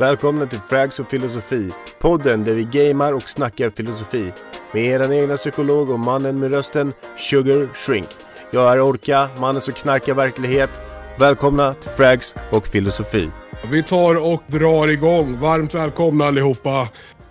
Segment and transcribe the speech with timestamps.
[0.00, 1.70] Välkomna till Frags och filosofi.
[1.98, 4.32] Podden där vi gamar och snackar filosofi.
[4.72, 8.06] Med er egna psykolog och mannen med rösten Sugar Shrink.
[8.50, 10.70] Jag är Orka, mannen som knarkar verklighet.
[11.18, 13.30] Välkomna till Frags och filosofi.
[13.70, 15.38] Vi tar och drar igång.
[15.38, 16.88] Varmt välkomna allihopa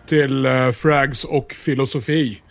[0.07, 2.41] till eh, Frags och filosofi.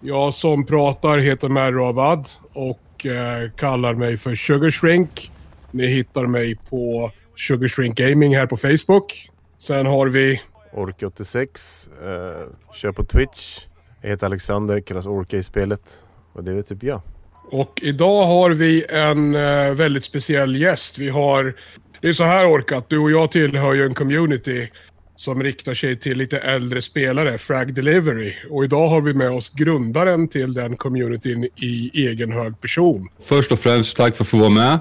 [0.00, 5.32] Jag som pratar heter Merro Avad och eh, kallar mig för Sugar Shrink.
[5.70, 9.29] Ni hittar mig på Sugar Shrink Gaming här på Facebook.
[9.62, 10.40] Sen har vi...
[10.72, 11.88] Orka86.
[12.02, 13.58] Uh, kör på Twitch.
[14.02, 16.04] Jag heter Alexander, kallas Orka i spelet.
[16.32, 17.02] Och det är typ jag.
[17.50, 20.98] Och idag har vi en uh, väldigt speciell gäst.
[20.98, 21.54] Vi har...
[22.00, 24.68] Det är så här Orka, att du och jag tillhör ju en community
[25.16, 28.34] som riktar sig till lite äldre spelare, Frag Delivery.
[28.50, 33.08] Och idag har vi med oss grundaren till den communityn i egen hög person.
[33.22, 34.78] Först och främst, tack för att få vara med.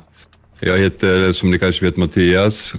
[0.59, 2.73] Jag heter, som ni kanske vet, Mattias.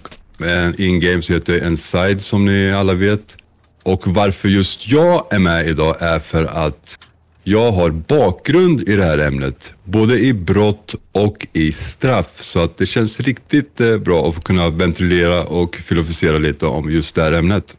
[0.45, 3.37] Eh, In-game som heter Inside, som ni alla vet.
[3.83, 6.99] Och varför just jag är med idag är för att
[7.45, 12.43] jag har bakgrund i det här ämnet, både i brott och i straff.
[12.43, 16.91] Så att det känns riktigt eh, bra att få kunna ventilera och filosofera lite om
[16.91, 17.77] just det här ämnet.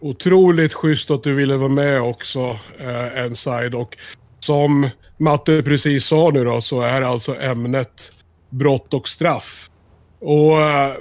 [0.00, 3.74] Otroligt schysst att du ville vara med också, eh, Inside.
[3.74, 3.96] Och
[4.38, 8.12] som Matte precis sa nu då, så är alltså ämnet
[8.50, 9.70] brott och straff.
[10.20, 10.92] Och eh,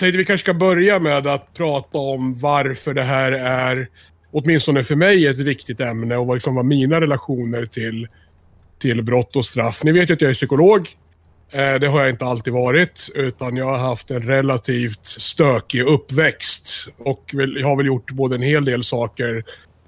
[0.00, 3.88] tänkte vi kanske ska börja med att prata om varför det här är,
[4.30, 8.08] åtminstone för mig, ett viktigt ämne och vad, liksom, vad mina relationer till,
[8.78, 9.84] till brott och straff.
[9.84, 10.88] Ni vet ju att jag är psykolog.
[11.52, 16.70] Eh, det har jag inte alltid varit, utan jag har haft en relativt stökig uppväxt.
[16.98, 19.44] Och jag har väl gjort både en hel del saker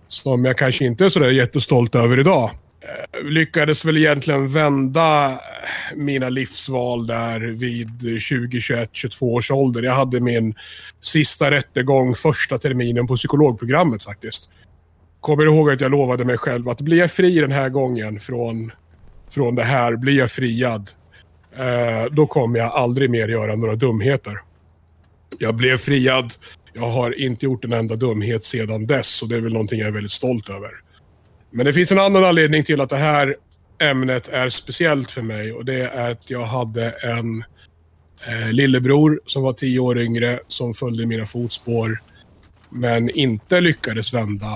[0.08, 2.50] som jag kanske inte är sådär jättestolt över idag.
[2.82, 9.82] Eh, lyckades väl egentligen vända eh, mina livsval där vid 20, 21, 22 års ålder.
[9.82, 10.54] Jag hade min
[11.00, 14.50] sista rättegång första terminen på psykologprogrammet faktiskt.
[15.20, 18.72] Kommer ihåg att jag lovade mig själv att blir jag fri den här gången från,
[19.30, 20.90] från det här, blir jag friad,
[21.56, 24.34] eh, då kommer jag aldrig mer göra några dumheter.
[25.38, 26.32] Jag blev friad.
[26.72, 29.88] Jag har inte gjort en enda dumhet sedan dess och det är väl någonting jag
[29.88, 30.70] är väldigt stolt över.
[31.52, 33.36] Men det finns en annan anledning till att det här
[33.82, 37.44] ämnet är speciellt för mig och det är att jag hade en
[38.26, 41.98] eh, lillebror som var tio år yngre som följde mina fotspår
[42.70, 44.52] men inte lyckades vända.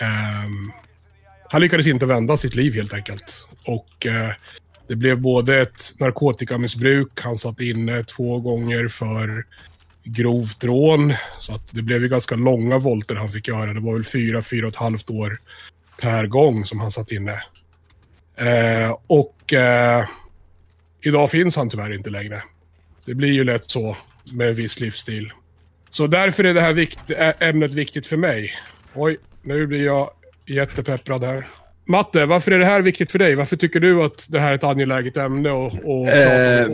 [0.00, 0.74] Eh,
[1.48, 3.46] han lyckades inte vända sitt liv helt enkelt.
[3.66, 4.30] Och eh,
[4.88, 9.44] det blev både ett narkotikamissbruk, han satt inne två gånger för
[10.04, 11.14] grovt rån.
[11.40, 13.74] Så att det blev ju ganska långa volter han fick göra.
[13.74, 15.38] Det var väl fyra, fyra och ett halvt år
[16.00, 17.42] per gång som han satt inne.
[18.36, 20.04] Eh, och eh,
[21.00, 22.42] idag finns han tyvärr inte längre.
[23.04, 23.96] Det blir ju lätt så
[24.32, 25.32] med en viss livsstil.
[25.90, 27.10] Så därför är det här vikt,
[27.40, 28.52] ämnet viktigt för mig.
[28.94, 30.10] Oj, nu blir jag
[30.46, 31.46] jättepepprad här.
[31.84, 33.34] Matte, varför är det här viktigt för dig?
[33.34, 36.66] Varför tycker du att det här är ett angeläget ämne och, och eh,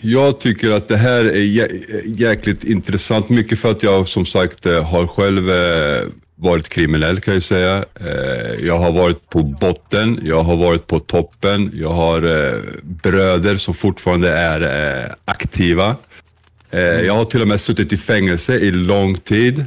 [0.00, 1.68] Jag tycker att det här är jä
[2.04, 3.28] jäkligt intressant.
[3.28, 7.84] Mycket för att jag som sagt eh, har själv eh, varit kriminell kan jag säga.
[8.00, 13.56] Eh, jag har varit på botten, jag har varit på toppen, jag har eh, bröder
[13.56, 14.60] som fortfarande är
[15.04, 15.96] eh, aktiva.
[17.06, 19.64] Jag har till och med suttit i fängelse i lång tid.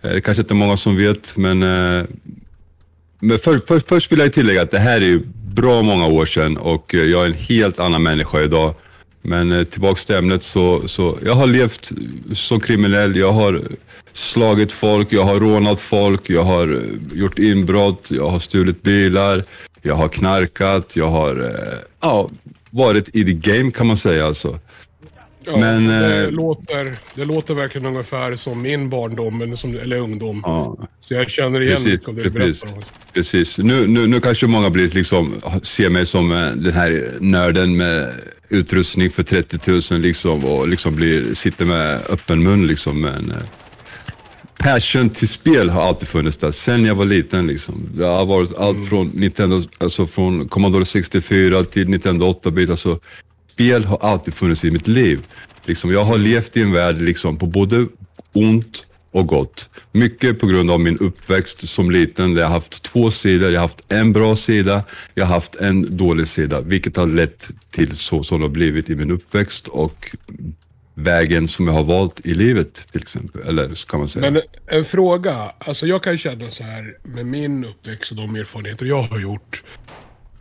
[0.00, 1.58] Det är kanske inte många som vet, men,
[3.18, 6.26] men för, för, först vill jag tillägga att det här är ju bra många år
[6.26, 8.74] sedan och jag är en helt annan människa idag.
[9.22, 11.92] Men tillbaka tillbaks till ämnet så, så jag har levt
[12.32, 13.16] som kriminell.
[13.16, 13.62] Jag har
[14.12, 19.44] slagit folk, jag har rånat folk, jag har eh, gjort inbrott, jag har stulit bilar,
[19.82, 22.30] jag har knarkat, jag har eh, ja,
[22.70, 24.58] varit i the game kan man säga alltså.
[25.44, 29.96] Ja, men, det, eh, låter, det låter verkligen ungefär som min barndom eller, som, eller
[29.96, 30.42] ungdom.
[30.46, 32.82] Ja, så jag känner igen precis, mycket av det du berättar om.
[33.12, 33.58] Precis.
[33.58, 38.14] Nu, nu, nu kanske många blir liksom, ser mig som den här nörden med
[38.50, 43.00] utrustning för 30 000 liksom och liksom blir, sitter med öppen mun liksom.
[43.00, 43.36] Men, eh,
[44.60, 47.46] passion till spel har alltid funnits där, sen jag var liten.
[47.46, 47.88] Liksom.
[47.94, 48.88] Det har varit allt mm.
[48.88, 52.70] från Nintendo, alltså från Commodore 64 till Nintendo 8-bit.
[52.70, 53.00] Alltså,
[53.46, 55.20] spel har alltid funnits i mitt liv.
[55.64, 57.86] Liksom, jag har levt i en värld liksom, på både
[58.34, 59.68] ont och gott.
[59.92, 62.36] Mycket på grund av min uppväxt som liten.
[62.36, 63.50] Jag har haft två sidor.
[63.50, 64.84] Jag har haft en bra sida,
[65.14, 68.90] jag har haft en dålig sida, vilket har lett till så som det har blivit
[68.90, 70.16] i min uppväxt och
[70.94, 73.40] vägen som jag har valt i livet till exempel.
[73.48, 74.30] Eller så kan man säga.
[74.30, 75.34] Men en fråga.
[75.58, 79.62] Alltså jag kan känna så här med min uppväxt och de erfarenheter jag har gjort.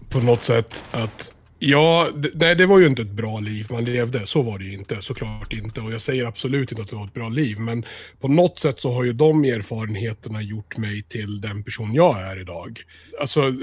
[0.10, 4.28] På något sätt att Ja, nej det var ju inte ett bra liv man levde.
[4.28, 5.82] Så var det ju inte, såklart inte.
[5.82, 7.60] Och jag säger absolut inte att det var ett bra liv.
[7.60, 7.86] Men
[8.20, 12.42] på något sätt så har ju de erfarenheterna gjort mig till den person jag är
[12.42, 12.82] idag.
[13.22, 13.54] Alltså,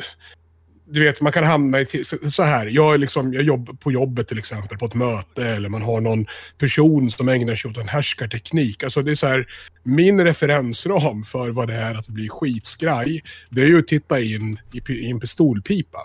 [0.89, 1.87] du vet, man kan hamna i
[2.31, 2.67] så här.
[2.67, 6.01] Jag, är liksom, jag jobbar på jobbet till exempel, på ett möte eller man har
[6.01, 6.27] någon
[6.59, 8.83] person som ägnar sig åt en härskarteknik.
[8.83, 9.47] Alltså det är så här,
[9.83, 14.61] min referensram för vad det är att bli skitskraj, det är ju att titta in
[14.73, 15.99] i, i en pistolpipa.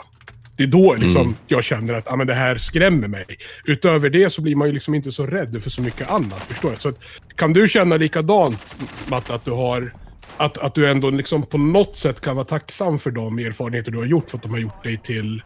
[0.57, 1.35] Det är då liksom mm.
[1.47, 3.25] jag känner att ah, men det här skrämmer mig.
[3.65, 6.39] Utöver det så blir man ju liksom inte så rädd för så mycket annat.
[6.47, 6.75] Förstår du?
[6.75, 6.99] Så att,
[7.35, 8.75] kan du känna likadant,
[9.07, 9.93] Matte, att du har
[10.37, 13.97] att, att du ändå liksom på något sätt kan vara tacksam för de erfarenheter du
[13.97, 15.41] har gjort för att de har gjort dig till,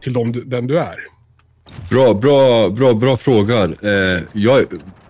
[0.00, 0.96] till de, den du är?
[1.90, 3.64] Bra, bra, bra, bra fråga.
[3.64, 4.64] Eh, jag,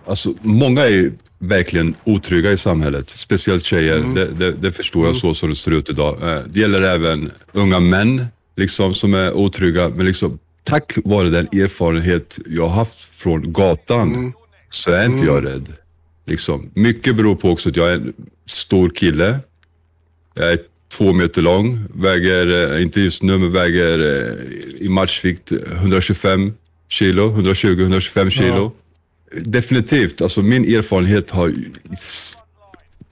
[0.05, 3.97] alltså, många är verkligen otrygga i samhället, speciellt tjejer.
[3.97, 4.13] Mm.
[4.13, 5.21] Det, det, det, förstår jag mm.
[5.21, 6.21] så som det ser ut idag.
[6.21, 8.25] Eh, det gäller även unga män
[8.55, 9.89] liksom, som är otrygga.
[9.89, 14.33] Men liksom, tack vare den erfarenhet jag har haft från gatan mm.
[14.69, 15.51] så är inte jag mm.
[15.51, 15.73] rädd.
[16.29, 16.71] Liksom.
[16.73, 18.13] Mycket beror på också att jag är en
[18.45, 19.39] stor kille.
[20.33, 20.59] Jag är
[20.93, 26.53] två meter lång, väger, eh, inte just nu, men väger eh, i matchvikt 125
[26.89, 28.71] kilo, 120-125 kilo.
[29.31, 29.39] Ja.
[29.41, 31.53] Definitivt, alltså min erfarenhet har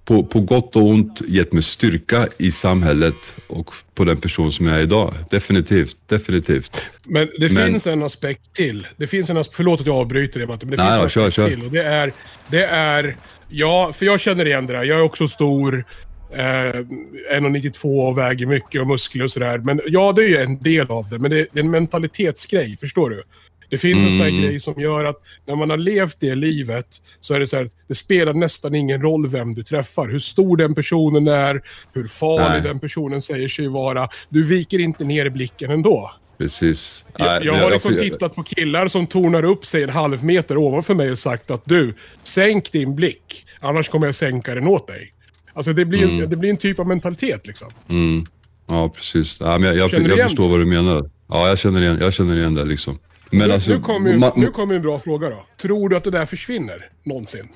[0.08, 4.68] på, på gott och ont gett mig styrka i samhället och på den person som
[4.68, 5.14] jag är idag.
[5.30, 6.82] Definitivt, definitivt.
[7.04, 7.72] Men det men...
[7.72, 8.88] finns en aspekt till.
[8.98, 11.24] Det finns en aspekt, förlåt att jag avbryter det Matte, men det Nej, finns en
[11.24, 11.50] aspekt kör, kör.
[11.50, 11.66] till.
[11.66, 12.14] Och det är,
[12.48, 13.16] det är,
[13.50, 14.84] ja, för jag känner igen det där.
[14.84, 15.86] Jag är också stor.
[16.34, 19.58] Eh, 1,92 och väger mycket och muskler och sådär.
[19.58, 21.20] Men ja, det är ju en del av det.
[21.20, 23.24] Men det, det är en mentalitetsgrej, förstår du?
[23.70, 24.06] Det finns mm.
[24.06, 24.42] en sån här mm.
[24.42, 26.88] grej som gör att när man har levt det livet
[27.20, 30.08] så är det så här, det spelar nästan ingen roll vem du träffar.
[30.08, 31.62] Hur stor den personen är,
[31.94, 32.62] hur farlig Nej.
[32.62, 34.08] den personen säger sig vara.
[34.30, 36.12] Du viker inte ner blicken ändå.
[36.38, 37.06] Precis.
[37.18, 40.94] Jag, jag har liksom tittat på killar som tornar upp sig en halv meter ovanför
[40.94, 41.94] mig och sagt att du,
[42.24, 43.46] sänk din blick.
[43.62, 45.14] Annars kommer jag sänka den åt dig.
[45.54, 46.30] Alltså det blir, mm.
[46.30, 47.68] det blir en typ av mentalitet liksom.
[47.90, 48.26] Mm.
[48.68, 49.38] Ja, precis.
[49.40, 51.10] Ja, men jag, jag, jag, jag förstår vad du menar.
[51.30, 53.00] Ja, jag känner igen, jag känner igen det liksom.
[53.30, 55.46] Men nu, alltså, nu kommer ju, nu kommer en bra fråga då.
[55.62, 57.48] Tror du att det där försvinner någonsin?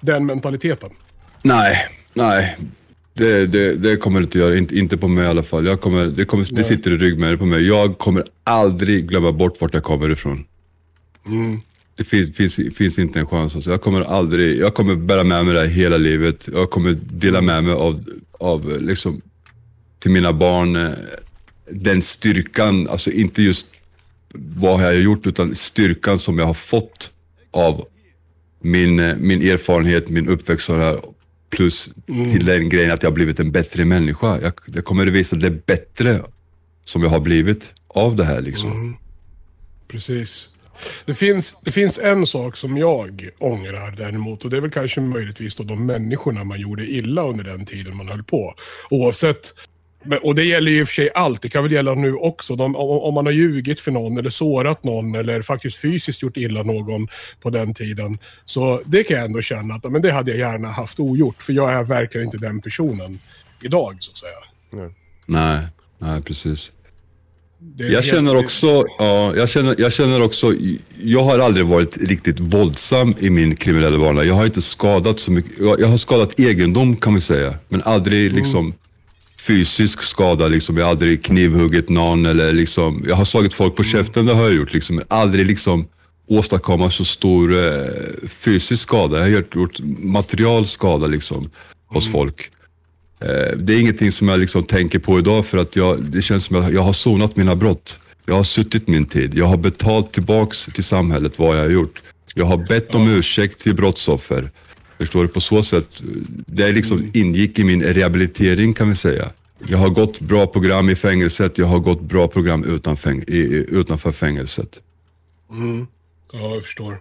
[0.00, 0.90] Den mentaliteten?
[1.42, 2.56] Nej, nej.
[3.14, 4.56] Det, det, det kommer det inte göra.
[4.56, 5.66] Inte, inte på mig i alla fall.
[5.66, 7.66] Jag kommer, det, kommer, det sitter i ryggmärgen på mig.
[7.66, 10.44] Jag kommer aldrig glömma bort vart jag kommer ifrån.
[11.26, 11.60] Mm.
[11.96, 13.54] Det finns, finns, finns, inte en chans.
[13.54, 13.70] Alltså.
[13.70, 16.48] Jag kommer aldrig, jag kommer bära med mig det här hela livet.
[16.52, 18.04] Jag kommer dela med mig av,
[18.38, 19.20] av liksom,
[19.98, 20.92] till mina barn, eh,
[21.70, 23.66] den styrkan, alltså inte just
[24.34, 27.10] vad jag har gjort, utan styrkan som jag har fått
[27.50, 27.86] av
[28.60, 31.00] min, eh, min erfarenhet, min uppväxt här,
[31.50, 32.30] plus mm.
[32.30, 34.40] till den grejen att jag har blivit en bättre människa.
[34.40, 36.22] Jag, jag kommer att visa det bättre
[36.84, 38.72] som jag har blivit av det här liksom.
[38.72, 38.94] Mm.
[39.88, 40.48] Precis.
[41.04, 45.00] Det finns, det finns en sak som jag ångrar däremot och det är väl kanske
[45.00, 48.54] möjligtvis då de människorna man gjorde illa under den tiden man höll på.
[48.90, 49.54] Oavsett
[50.22, 51.42] och det gäller ju i och för sig allt.
[51.42, 52.56] Det kan väl gälla nu också.
[52.56, 56.36] De, om, om, man har ljugit för någon eller sårat någon eller faktiskt fysiskt gjort
[56.36, 57.08] illa någon
[57.40, 58.18] på den tiden.
[58.44, 61.42] Så det kan jag ändå känna att men det hade jag gärna haft ogjort.
[61.42, 63.18] För jag är verkligen inte den personen
[63.62, 64.32] idag så att säga.
[64.70, 64.94] Nej,
[65.26, 65.66] nej,
[65.98, 66.72] nej precis.
[67.76, 70.54] Jag känner också, ja, jag känner, jag känner också,
[71.02, 74.24] jag har aldrig varit riktigt våldsam i min kriminella bana.
[74.24, 77.82] Jag har inte skadat så mycket, jag, jag har skadat egendom kan vi säga, men
[77.82, 78.42] aldrig mm.
[78.42, 78.74] liksom
[79.46, 80.48] fysisk skada.
[80.48, 80.76] Liksom.
[80.76, 84.42] Jag har aldrig knivhuggit någon eller liksom, jag har slagit folk på käften, det har
[84.42, 84.72] jag gjort.
[84.72, 85.02] Liksom.
[85.08, 85.86] Aldrig liksom
[86.28, 87.84] åstadkomma så stor eh,
[88.28, 89.16] fysisk skada.
[89.16, 91.50] Jag har gjort, gjort materialskada liksom,
[91.86, 92.12] hos mm.
[92.12, 92.50] folk.
[93.20, 96.44] Eh, det är ingenting som jag liksom tänker på idag för att jag, det känns
[96.44, 97.98] som att jag har sonat mina brott.
[98.26, 99.34] Jag har suttit min tid.
[99.34, 102.02] Jag har betalt tillbaks till samhället vad jag har gjort.
[102.34, 104.50] Jag har bett om ursäkt till brottsoffer.
[105.00, 105.28] Förstår du?
[105.28, 105.88] På så sätt,
[106.46, 107.10] det liksom mm.
[107.14, 109.30] ingick i min rehabilitering kan vi säga.
[109.68, 114.12] Jag har gått bra program i fängelset, jag har gått bra program utan fäng utanför
[114.12, 114.80] fängelset.
[115.50, 115.86] Mm.
[116.32, 117.00] Ja, jag förstår.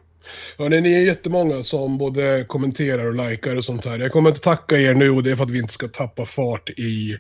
[0.58, 4.00] Hörrni, ni är jättemånga som både kommenterar och likar och sånt här.
[4.00, 6.26] Jag kommer inte tacka er nu och det är för att vi inte ska tappa
[6.26, 7.18] fart i,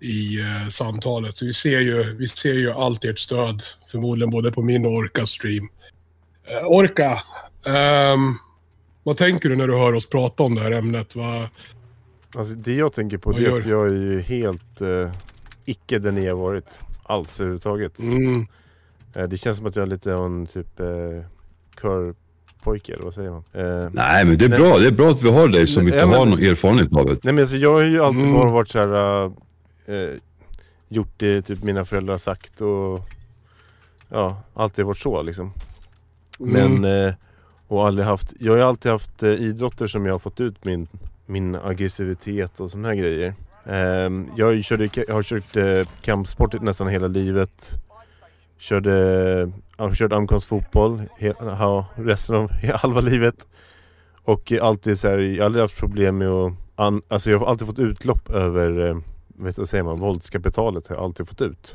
[0.00, 1.36] i uh, samtalet.
[1.36, 4.92] Så vi ser, ju, vi ser ju allt ert stöd, förmodligen både på min och
[4.92, 5.68] Orkas stream.
[6.62, 7.22] Uh, Orka,
[8.14, 8.38] um,
[9.08, 11.16] vad tänker du när du hör oss prata om det här ämnet?
[11.16, 11.48] Vad,
[12.34, 15.10] alltså det jag tänker på det är att jag är ju helt eh,
[15.64, 17.98] icke den jag varit alls överhuvudtaget.
[17.98, 18.46] Mm.
[19.14, 20.86] Eh, det känns som att jag är lite av en typ eh,
[21.80, 23.44] körpojke eller vad säger man?
[23.52, 26.04] Eh, nej men det är bra, det är bra att vi har dig som inte
[26.04, 27.24] har någon erfarenhet av det.
[27.24, 28.34] Nej men alltså, jag har ju alltid mm.
[28.34, 29.24] bara varit såhär,
[29.86, 30.14] äh,
[30.88, 33.00] gjort det typ mina föräldrar har sagt och
[34.08, 35.52] ja, alltid varit så liksom.
[36.38, 37.14] Men, eh,
[37.68, 40.88] och aldrig haft, jag har alltid haft eh, idrotter som jag har fått ut min,
[41.26, 43.34] min aggressivitet och sådana här grejer.
[43.64, 47.70] Eh, jag, körde, jag har kört eh, kampsport nästan hela livet.
[48.58, 48.92] Körde,
[49.76, 51.02] jag har kört amerikansk fotboll
[51.94, 53.46] resten av halva livet.
[54.22, 57.46] Och alltid så här, jag har aldrig haft problem med att, an, alltså jag har
[57.46, 58.96] alltid fått utlopp över, eh,
[59.28, 61.74] vet vad säger man, våldskapitalet har jag alltid fått ut.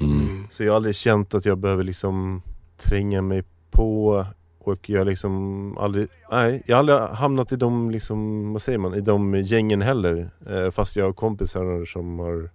[0.00, 0.46] Mm.
[0.50, 2.42] Så jag har aldrig känt att jag behöver liksom
[2.76, 4.26] tränga mig på
[4.68, 8.94] och jag liksom aldrig, nej, jag har aldrig hamnat i de liksom, vad säger man,
[8.94, 10.30] i de gängen heller.
[10.50, 12.50] Eh, fast jag har kompisar som har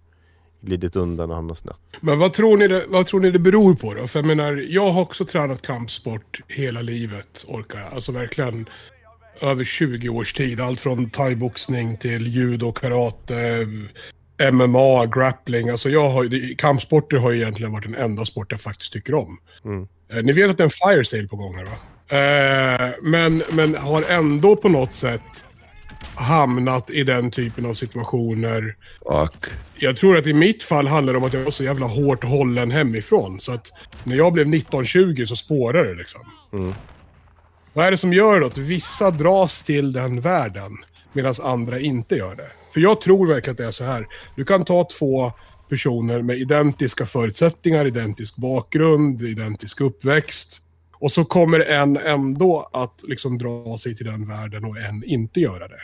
[0.60, 1.76] glidit undan och hamnat snett.
[2.00, 4.06] Men vad tror, ni det, vad tror ni det beror på då?
[4.06, 7.92] För jag menar, jag har också tränat kampsport hela livet, orkar jag.
[7.92, 8.66] Alltså verkligen
[9.40, 10.60] över 20 års tid.
[10.60, 13.66] Allt från thaiboxning till judo, karate,
[14.52, 15.68] MMA, grappling.
[15.68, 19.38] Alltså jag har, kampsporter har ju egentligen varit den enda sport jag faktiskt tycker om.
[19.64, 19.88] Mm.
[20.12, 21.76] Eh, Ni vet att det är en fire sale på gång här va?
[22.14, 25.44] Eh, men, men har ändå på något sätt
[26.14, 28.76] hamnat i den typen av situationer.
[29.06, 29.52] Fuck.
[29.76, 32.24] Jag tror att i mitt fall handlar det om att jag var så jävla hårt
[32.24, 33.40] hållen hemifrån.
[33.40, 33.72] Så att
[34.04, 36.20] när jag blev 19-20 så spårade det liksom.
[36.52, 36.74] Mm.
[37.72, 40.72] Vad är det som gör då att vissa dras till den världen
[41.12, 42.50] medan andra inte gör det?
[42.72, 44.06] För jag tror verkligen att det är så här.
[44.36, 45.32] Du kan ta två
[45.68, 50.63] personer med identiska förutsättningar, identisk bakgrund, identisk uppväxt.
[50.98, 55.40] Och så kommer en ändå att liksom dra sig till den världen och en inte
[55.40, 55.80] göra det.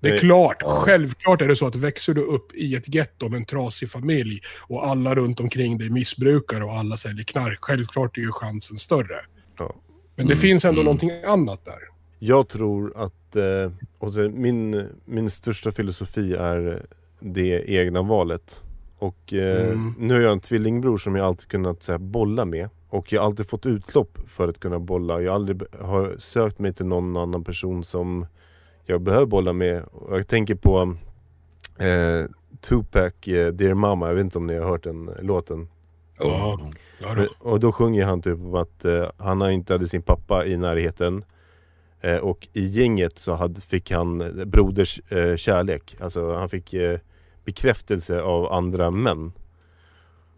[0.00, 0.82] Det är klart, ja.
[0.84, 4.40] självklart är det så att växer du upp i ett getto med en trasig familj
[4.68, 9.16] och alla runt omkring dig missbrukar och alla säljer knark, självklart är ju chansen större.
[9.58, 9.74] Ja.
[10.16, 10.84] Men det Mm, finns ändå mm.
[10.84, 11.78] någonting annat där.
[12.18, 16.86] Jag tror att eh, min, min största filosofi är
[17.20, 18.60] det egna valet.
[18.98, 19.94] Och eh, Mm.
[19.98, 22.68] nu har jag en tvillingbror som jag alltid kunnat så här, bolla med.
[22.92, 25.20] Och jag har alltid fått utlopp för att kunna bolla.
[25.20, 28.26] Jag har aldrig har sökt mig till någon annan person som
[28.84, 29.82] jag behöver bolla med.
[29.84, 30.94] Och jag tänker på
[31.84, 32.24] eh,
[32.60, 34.08] Tupac, eh, Dear Mama.
[34.08, 35.68] Jag vet inte om ni har hört den låten.
[36.20, 36.58] Oh.
[37.02, 40.46] Ja, Men- Och då sjunger han typ om att eh, han inte hade sin pappa
[40.46, 41.24] i närheten.
[42.00, 45.96] Eh, och i gänget så hade, fick han eh, broders eh, kärlek.
[46.00, 46.98] Alltså han fick eh,
[47.44, 49.32] bekräftelse av andra män.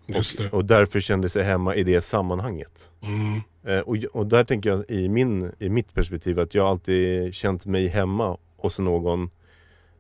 [0.09, 2.93] Och, och därför kände sig hemma i det sammanhanget.
[3.03, 3.41] Mm.
[3.67, 7.67] Eh, och, och där tänker jag i, min, i mitt perspektiv att jag alltid känt
[7.67, 9.31] mig hemma hos någon.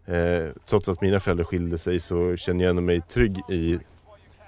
[0.06, 3.78] Eh, trots att mina föräldrar skilde sig så känner jag ändå mig trygg i,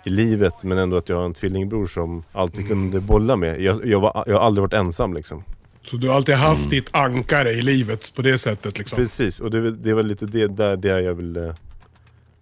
[0.04, 0.64] i livet.
[0.64, 2.68] Men ändå att jag har en tvillingbror som alltid Mm.
[2.68, 3.60] kunde bolla med.
[3.60, 5.44] Jag, jag, var, jag har aldrig varit ensam liksom.
[5.82, 6.70] Så du har alltid haft Mm.
[6.70, 8.96] ditt ankare i livet på det sättet liksom?
[8.96, 11.56] Precis, och det, det var lite det där det jag ville,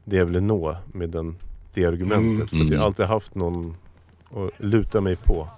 [0.04, 1.37] det jag ville nå med den,
[1.75, 2.50] det argumentet.
[2.50, 2.78] För att jag Mm.
[2.78, 3.75] har alltid haft någon
[4.35, 5.49] att luta mig på.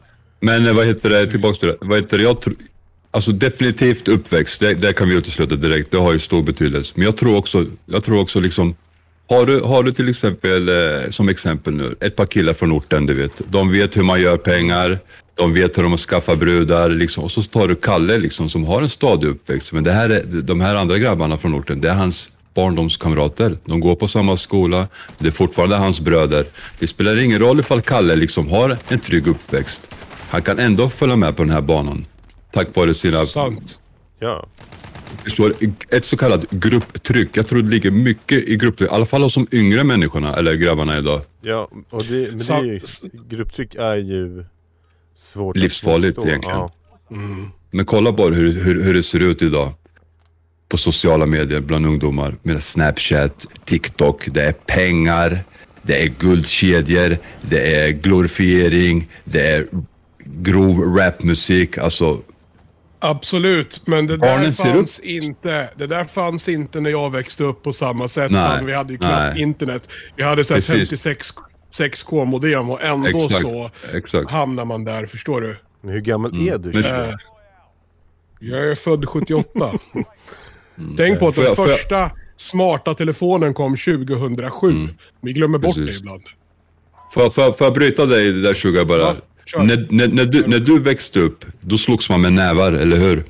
[0.41, 1.77] Men eh, vad heter det, tillbaks till det.
[1.81, 2.55] Vad heter det, jag tror,
[3.11, 6.93] alltså definitivt uppväxt, det, det kan vi utesluta direkt, det har ju stor betydelse.
[6.97, 8.75] Men jag tror också, jag tror också liksom,
[9.29, 13.07] har du, har du till exempel, eh, som exempel nu, ett par killar från orten,
[13.07, 13.43] du vet.
[13.49, 14.99] De vet hur man gör pengar,
[15.35, 17.25] de vet hur de skaffar brudar, liksom.
[17.25, 19.73] och så tar du Kalle liksom, som har en stadig uppväxt.
[19.73, 23.59] Men det här är, de här andra grabbarna från orten, det är hans barndomskamrater.
[23.65, 26.45] De går på samma skola, det är fortfarande hans bröder.
[26.79, 29.95] Det spelar ingen roll ifall Kalle liksom har en trygg uppväxt.
[30.29, 32.05] Han kan ändå följa med på den här banan.
[32.53, 33.79] Tack vare sina Sant.
[34.19, 34.47] Ja,
[35.25, 35.55] förstår,
[35.89, 37.37] ett så kallat grupptryck.
[37.37, 40.55] Jag tror det ligger mycket i grupptryck, i alla fall hos de yngre människorna, eller
[40.55, 41.21] grabbarna idag.
[41.43, 42.81] ja och det, men det är ju,
[43.29, 44.45] grupptryck är ju
[45.15, 46.59] svårt Livsfarligt att egentligen.
[46.59, 46.71] Ja.
[47.11, 47.47] Mm.
[47.71, 49.73] Men kolla bara hur, hur, hur det ser ut idag
[50.69, 54.29] på sociala medier bland ungdomar med Snapchat, TikTok.
[54.31, 55.45] Det är pengar,
[55.83, 59.67] det är guldkedjor, det är glorifiering, det är
[60.25, 61.79] grov rapmusik.
[61.79, 62.21] Alltså,
[62.99, 65.71] Absolut, men det där fanns inte.
[65.77, 68.31] Det där fanns inte när jag växte upp på samma sätt.
[68.31, 69.43] Nej, Vi hade ju knappt nej.
[69.43, 69.89] internet.
[70.17, 71.03] Vi hade så här Precis.
[71.03, 71.27] 56
[71.79, 73.41] 6K modem och ändå exakt.
[73.43, 74.31] så exakt.
[74.31, 75.57] hamnar man där, förstår du?
[75.81, 76.55] Men hur gammal Mm.
[76.55, 76.79] är du?
[76.87, 77.15] Eh,
[78.41, 79.73] jag är född 78.
[80.97, 84.71] Tänk på att den jag- första smarta telefonen kom 2007.
[84.71, 84.89] Mm.
[85.21, 85.95] Vi glömmer bort Precis.
[85.95, 86.23] det ibland.
[87.15, 89.17] Får, jag- får, jag- får jag bryta dig där Sugar bara?
[89.53, 92.97] Ja, när, när, när, du, när du växte upp, då slogs man med nävar, eller
[92.97, 93.25] hur?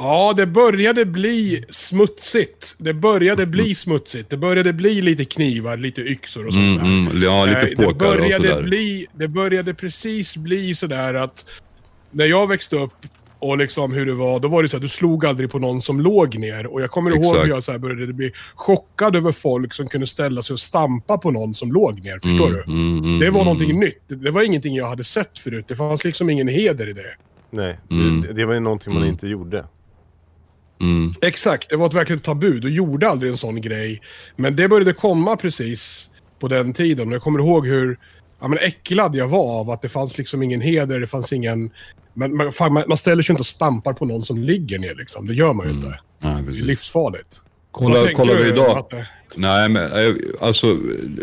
[0.00, 2.74] Ja, det började bli smutsigt.
[2.78, 4.30] Det började bli smutsigt.
[4.30, 7.10] Det började bli lite knivar, lite yxor och sånt Mm, där.
[7.10, 8.62] mm, ja, lite Eh, det, påkar och började sådär.
[8.62, 11.44] bli, det började precis bli sådär att
[12.10, 12.92] när jag växte upp,
[13.40, 15.80] och liksom hur det var, då var det så att du slog aldrig på någon
[15.82, 16.66] som låg ner.
[16.66, 20.06] Och jag kommer ihåg hur jag så här började bli chockad över folk som kunde
[20.06, 22.18] ställa sig och stampa på någon som låg ner.
[22.18, 22.62] Förstår du?
[22.72, 23.80] Mm, mm, Det var mm, någonting mm.
[23.80, 24.02] nytt.
[24.06, 25.64] Det- var ingenting jag hade sett förut.
[25.68, 27.02] Det fanns liksom ingen heder i det.
[27.50, 28.20] Nej, Mm.
[28.20, 29.12] det, det var ju någonting man Mm.
[29.12, 29.66] inte gjorde.
[30.80, 31.12] Mm.
[31.22, 32.60] Exakt, det var ett verkligen tabu.
[32.60, 34.00] Du gjorde aldrig en sån grej.
[34.36, 37.08] Men det började komma precis på den tiden.
[37.08, 37.98] Och jag kommer ihåg hur
[38.40, 41.70] ja, men äcklad jag var av att det fanns liksom ingen heder, det fanns ingen...
[42.18, 44.94] Men, man, fan, man, man ställer sig inte och stampar på någon som ligger ner
[44.94, 45.26] liksom.
[45.26, 45.84] Det gör man ju Mm.
[45.84, 45.98] inte.
[46.18, 47.40] Nej, Det är livsfarligt.
[47.70, 48.76] Kolla, kollar du, vi idag.
[48.76, 49.06] Matte?
[49.36, 50.66] Nej, men eh, alltså,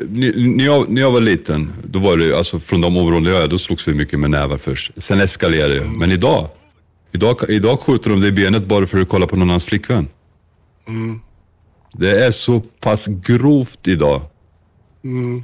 [0.09, 3.43] ni- när jag, när jag var liten, då var det alltså från de områden jag
[3.43, 4.91] är, då slogs vi mycket med nävar först.
[4.97, 5.85] Sen eskalerade det.
[5.85, 6.49] Men idag,
[7.11, 10.07] idag, idag skjuter de dig i benet bara för att kolla på någon annans flickvän.
[10.87, 11.19] Mm.
[11.93, 14.21] Det är så pass grovt idag
[15.03, 15.43] Mm.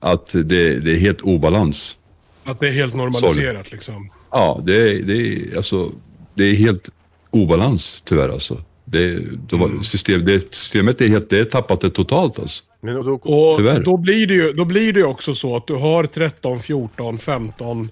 [0.00, 1.96] att det, det är helt obalans.
[2.44, 4.10] Att det är helt normaliserat liksom.
[4.34, 5.92] Ja, det, är- det, är, alltså,
[6.34, 6.88] det är helt
[7.30, 8.62] obalans tyvärr alltså.
[8.84, 12.64] Det, det var, system, det, systemet är helt, det är tappat det totalt alltså.
[12.80, 13.80] Men och då, Och Tyvärr.
[13.82, 17.18] då blir, det ju, då blir det ju också så att du har 13, 14,
[17.18, 17.90] 15,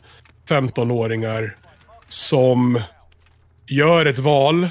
[0.49, 1.57] 15-åringar
[2.09, 2.81] som
[3.69, 4.69] gör ett val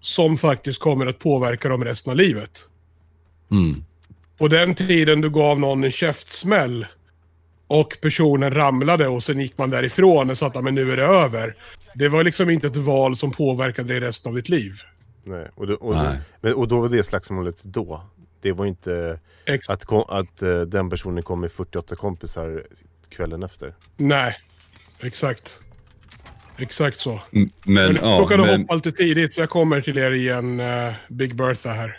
[0.00, 2.60] som faktiskt kommer att påverka dem resten av livet.
[3.50, 3.70] Mm.
[4.38, 6.86] På den tiden du gav någon en käftsmäll
[7.66, 10.96] och personen ramlade och sen gick man därifrån och sa att "Ja, men nu är
[10.96, 11.56] det över.
[11.94, 14.72] Det var liksom inte ett val som påverkade dig resten av ditt liv.
[15.24, 16.18] nej, och, då, och, då, Nej.
[16.40, 18.02] men, och då var det slagsmålet då.
[18.42, 22.64] Det var inte Ex- att, att eh, den personen kom med 48 kompisar
[23.08, 23.74] kvällen efter.
[23.96, 24.36] Nej,
[25.00, 25.60] exakt.
[26.58, 27.20] Exakt så.
[27.30, 30.92] Men, Men ja, råkade men, hoppa lite tidigt så jag kommer till er igen, uh,
[31.08, 31.96] Big Bertha här.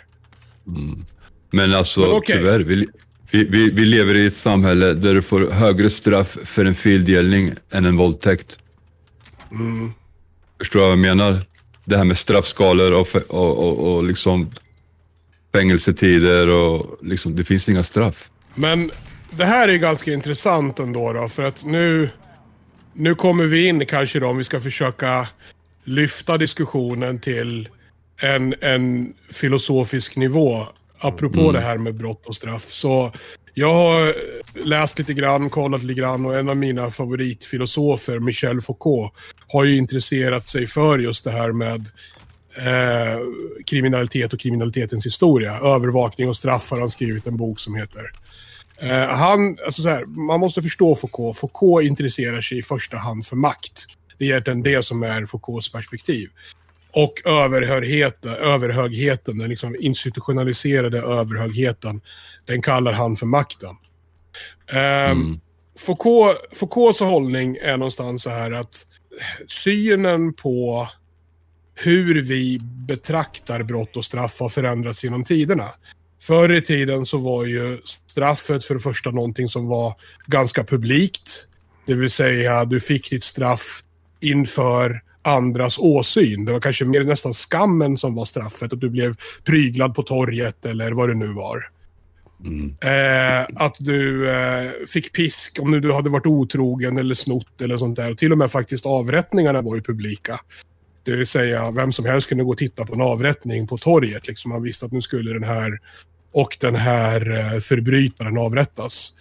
[1.50, 2.36] men alltså Men okej.
[2.38, 2.86] tyvärr, vi,
[3.30, 7.50] vi, vi, vi lever i ett samhälle där du får högre straff för en fildelning
[7.72, 8.58] än en våldtäkt.
[9.50, 9.92] Mm.
[10.58, 11.42] Förstår du vad jag menar?
[11.84, 14.50] Det här med straffskalor och, och, och, och liksom
[15.52, 18.30] fängelsetider och liksom, det finns inga straff.
[18.54, 18.90] Men
[19.30, 22.10] det här är ganska intressant ändå då, för att nu,
[22.92, 25.28] nu kommer vi in kanske då om vi ska försöka
[25.84, 27.68] lyfta diskussionen till
[28.22, 30.66] en, en filosofisk nivå.
[31.00, 32.72] Apropå det här med brott och straff.
[32.72, 33.12] Så
[33.54, 34.14] jag har
[34.64, 39.12] läst lite grann, kollat lite grann och en av mina favoritfilosofer, Michel Foucault,
[39.48, 41.80] har ju intresserat sig för just det här med
[42.56, 43.20] eh,
[43.66, 45.58] kriminalitet och kriminalitetens historia.
[45.58, 48.10] Övervakning och straff har han skrivit en bok som heter.
[48.80, 51.38] Eh, han, alltså så här, man måste förstå Foucault.
[51.38, 53.86] Foucault intresserar sig i första hand för makt.
[54.18, 56.30] Det är egentligen det som är Foucaults perspektiv.
[56.92, 62.00] Och överhögheten, överhögheten, den liksom institutionaliserade överhögheten,
[62.46, 63.74] den kallar han för makten.
[64.72, 65.40] Ehm,
[65.78, 68.86] Foucault, Foucaults hållning är någonstans så här att
[69.46, 70.88] synen på
[71.74, 75.68] hur vi betraktar brott och straff har förändrats genom tiderna.
[76.22, 79.94] Förr i tiden så var ju straffet för det första någonting som var
[80.26, 81.46] ganska publikt.
[81.86, 83.82] Det vill säga du fick ditt straff
[84.20, 86.44] inför andras åsyn.
[86.44, 88.72] Det var kanske mer nästan skammen som var straffet.
[88.72, 89.14] Att du blev
[89.44, 91.70] pryglad på torget eller vad det nu var.
[92.80, 97.96] Eh, att du eh, fick pisk om du hade varit otrogen eller snott eller sånt
[97.96, 98.14] där.
[98.14, 100.40] Till och med faktiskt avrättningarna var ju publika.
[101.04, 104.26] Det vill säga vem som helst kunde gå och titta på en avrättning på torget.
[104.26, 105.78] Liksom man visste att nu skulle den här
[106.32, 109.12] och den här eh, förbrytaren avrättas.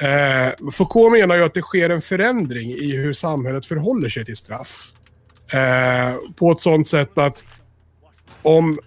[0.00, 4.36] Eh, Foucault menar ju att det sker en förändring i hur samhället förhåller sig till
[4.36, 4.92] straff.
[5.52, 7.44] Eh, på ett sånt sätt att
[8.42, 8.78] om,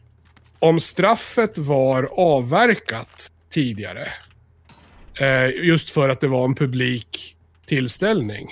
[0.59, 4.07] om straffet var avverkat tidigare,
[5.19, 8.47] eh, just för att det var en publik tillställning,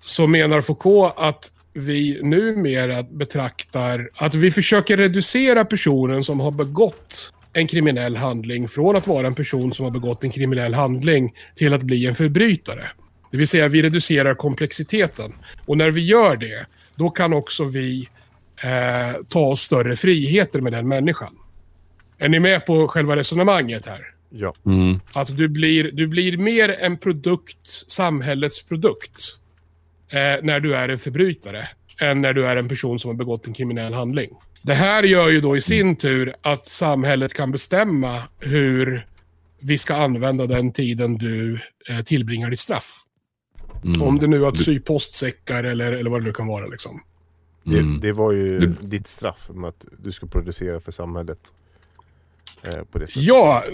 [0.00, 7.32] så menar Foucault att vi numera betraktar att vi försöker reducera personen som har begått
[7.52, 11.74] en kriminell handling från att vara en person som har begått en kriminell handling till
[11.74, 12.84] att bli en förbrytare.
[13.30, 15.32] Det vill säga vi reducerar komplexiteten.
[15.66, 16.66] Och när vi gör det,
[16.96, 18.08] då kan också vi
[18.62, 21.36] eh, ta oss större friheter med den människan.
[22.18, 24.00] Är ni med på själva resonemanget här?
[24.30, 24.54] Ja.
[24.66, 25.00] Mm.
[25.12, 29.22] Att du blir, du blir mer en produkt, samhällets produkt,
[30.12, 31.68] eh, när du är en förbrytare,
[32.00, 34.30] än när du är en person som har begått en kriminell handling.
[34.62, 39.06] Det här gör ju då i sin tur att samhället kan bestämma hur
[39.60, 43.05] vi ska använda den tiden du eh, tillbringar ditt straff.
[43.84, 44.02] Mm.
[44.02, 46.66] Om det nu är att sy postsäckar eller, eller vad det nu kan vara.
[46.66, 47.00] Liksom.
[47.64, 48.00] Det, Mm.
[48.00, 51.38] det var ju Det- ditt straff med att du ska producera för samhället.
[52.62, 53.22] Eh, på det sättet.
[53.22, 53.64] Ja,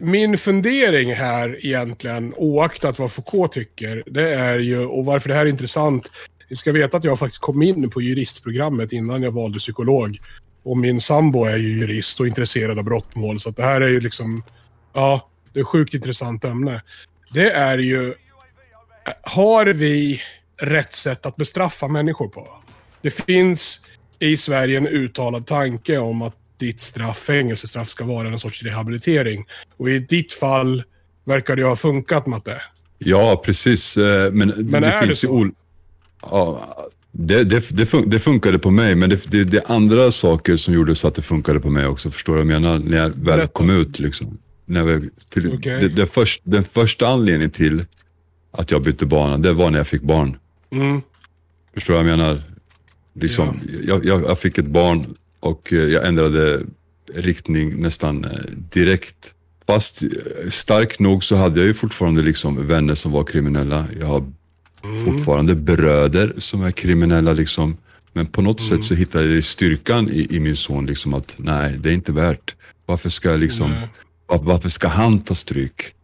[0.00, 5.46] min fundering här egentligen, oaktat vad Foucault tycker, det är ju, och varför det här
[5.46, 6.10] är intressant,
[6.50, 10.18] Ni ska veta att jag faktiskt kom in på juristprogrammet innan jag valde psykolog.
[10.62, 13.40] Och min sambo är ju jurist och intresserad av brottmål.
[13.40, 14.42] Så att det här är ju liksom,
[14.92, 16.82] ja, det är ett sjukt intressant ämne.
[17.34, 18.14] Det är ju,
[19.22, 20.22] har vi
[20.60, 22.48] rätt sätt att bestraffa människor på?
[23.02, 23.80] Det finns
[24.18, 29.46] i Sverige en uttalad tanke om att ditt straff, fängelsestraff, ska vara en sorts rehabilitering.
[29.76, 30.82] Och i ditt fall
[31.24, 32.62] verkar det ha funkat, Matte.
[32.98, 33.96] Ja, precis.
[33.96, 35.50] Eh, men, Men det är finns det ju så?
[36.22, 36.76] ja,
[37.12, 40.74] det, det, det, fun- det funkade på mig, men det, det, är andra saker som
[40.74, 42.10] gjorde så att det funkade på mig också.
[42.10, 42.78] Förstår du vad jag menar?
[42.78, 44.38] När jag väl kom ut liksom.
[44.66, 45.80] När jag, till, Okej.
[45.80, 47.84] det, det först, den första anledningen till
[48.50, 50.36] att jag bytte bana, det var när jag fick barn.
[50.70, 51.02] Mm.
[51.74, 52.40] Förstår du vad jag menar?
[53.14, 56.62] Liksom, jag, jag, jag fick ett barn och eh, jag ändrade
[57.14, 58.30] riktning nästan eh,
[58.72, 59.34] direkt.
[59.66, 60.08] Fast eh,
[60.50, 63.86] stark nog så hade jag ju fortfarande liksom vänner som var kriminella.
[64.00, 64.24] Jag har
[65.04, 67.76] fortfarande bröder som är kriminella liksom.
[68.12, 71.76] Men på något sätt så hittade jag styrkan i, i min son liksom att nej,
[71.78, 72.54] det är inte värt.
[72.86, 73.74] Varför ska liksom,
[74.26, 75.94] var, varför ska han ta stryk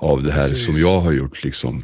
[0.00, 0.66] av det här Precis.
[0.66, 1.78] som jag har gjort liksom?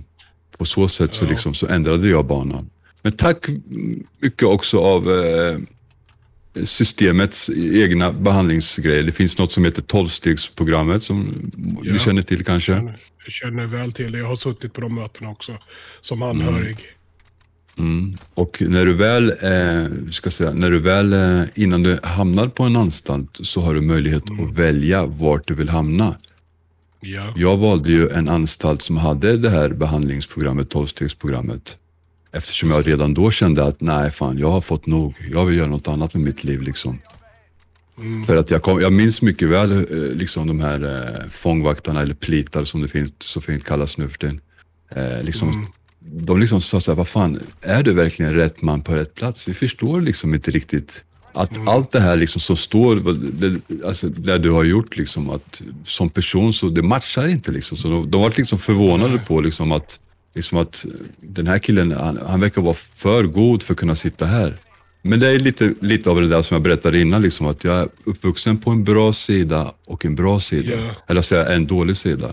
[0.59, 1.29] På så sätt så, Ja.
[1.31, 2.71] liksom, så ändrade jag banan.
[3.03, 3.47] Men tack
[4.21, 5.59] mycket också av eh,
[6.65, 9.03] systemets egna behandlingsgrejer.
[9.03, 11.51] Det finns något som heter tolvstegsprogrammet som
[11.83, 11.93] Ja.
[11.93, 12.73] ni känner till kanske.
[13.25, 14.19] Jag känner väl till det.
[14.19, 15.53] Jag har suttit på de mötena också.
[16.01, 16.77] Som anhörig.
[17.79, 18.11] Mm.
[18.35, 22.63] Och när du väl, eh, ska säga, när du väl eh, innan du hamnar på
[22.63, 26.17] en anstalt så har du möjlighet att välja vart du vill hamna.
[27.07, 27.33] Ja.
[27.37, 31.79] Jag valde ju en anstalt som hade det här behandlingsprogrammet, tolvstegsprogrammet.
[32.33, 35.15] Eftersom jag redan då kände att nej fan, jag har fått nog.
[35.31, 36.99] Jag vill göra något annat med mitt liv liksom.
[38.27, 42.15] För att jag, kom, jag minns mycket väl eh, liksom de här eh, fångvaktarna eller
[42.15, 44.41] plitar som det finns, så fint kallas nu för tiden.
[44.91, 45.65] Eh, liksom,
[46.01, 49.49] De liksom sa så här, vad fan, är du verkligen rätt man på rätt plats?
[49.49, 51.05] Vi förstår liksom inte riktigt
[51.37, 52.97] att allt det här liksom som står,
[53.41, 57.77] det, alltså det du har gjort liksom, att som person så det matchar inte liksom.
[57.77, 59.99] Så de, de var liksom förvånade på liksom att,
[60.35, 60.85] liksom att
[61.21, 64.57] den här killen, han, han verkar vara för god för att kunna sitta här.
[65.03, 67.79] Men det är lite, lite av det där som jag berättade innan, liksom, att jag
[67.79, 70.73] är uppvuxen på en bra sida och en bra sida.
[70.73, 70.91] Ja.
[71.09, 72.31] Eller säga en dålig sida.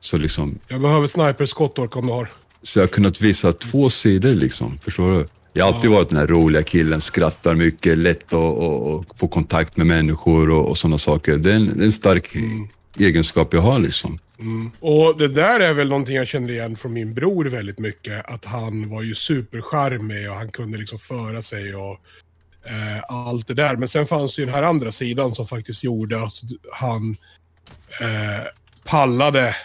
[0.00, 2.28] Så, liksom, Jag behöver sniperskott om du har.
[2.62, 5.26] så jag har kunnat visa två sidor liksom, förstår du?
[5.56, 9.86] Jag har alltid varit den här roliga killen, skrattar mycket, lätt att få kontakt med
[9.86, 11.36] människor och, och sådana saker.
[11.36, 12.32] Det är en, en stark
[12.98, 14.18] egenskap jag har liksom.
[14.80, 18.26] Och det där är väl någonting jag känner igen från min bror väldigt mycket.
[18.26, 21.98] Att han var ju supercharmig och han kunde liksom föra sig och
[22.64, 23.76] eh, allt det där.
[23.76, 26.34] Men sen fanns det ju den här andra sidan som faktiskt gjorde att
[26.72, 27.16] han
[28.00, 28.44] eh,
[28.84, 29.56] pallade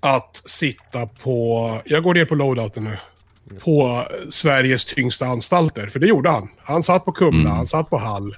[0.00, 2.96] att sitta på, jag går ner på loadouten nu,
[3.64, 5.86] på Sveriges tyngsta anstalter.
[5.86, 6.48] För det gjorde han.
[6.58, 7.52] Han satt på Kumla, Mm.
[7.52, 8.36] han satt på Hall.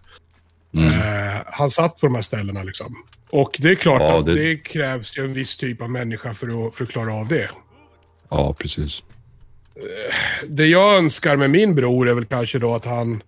[0.74, 0.92] Mm.
[0.92, 2.94] Eh, han satt på de här ställena liksom.
[3.30, 4.56] Och det är klart Ja, att det- det...
[4.56, 7.50] krävs ju en viss typ av människa för att, för att klara av det.
[8.28, 9.02] Ja, precis.
[10.48, 13.22] Det jag önskar med min bror är väl kanske då att han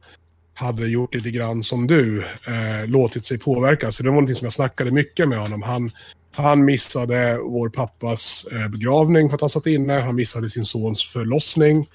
[0.55, 3.97] hade gjort lite grann som du, eh, låtit sig påverkas.
[3.97, 5.63] För det var någonting som jag snackade mycket med honom.
[5.63, 5.91] Han,
[6.37, 9.93] han missade vår pappas eh, begravning för att han satt inne.
[9.93, 11.89] Han missade sin sons förlossning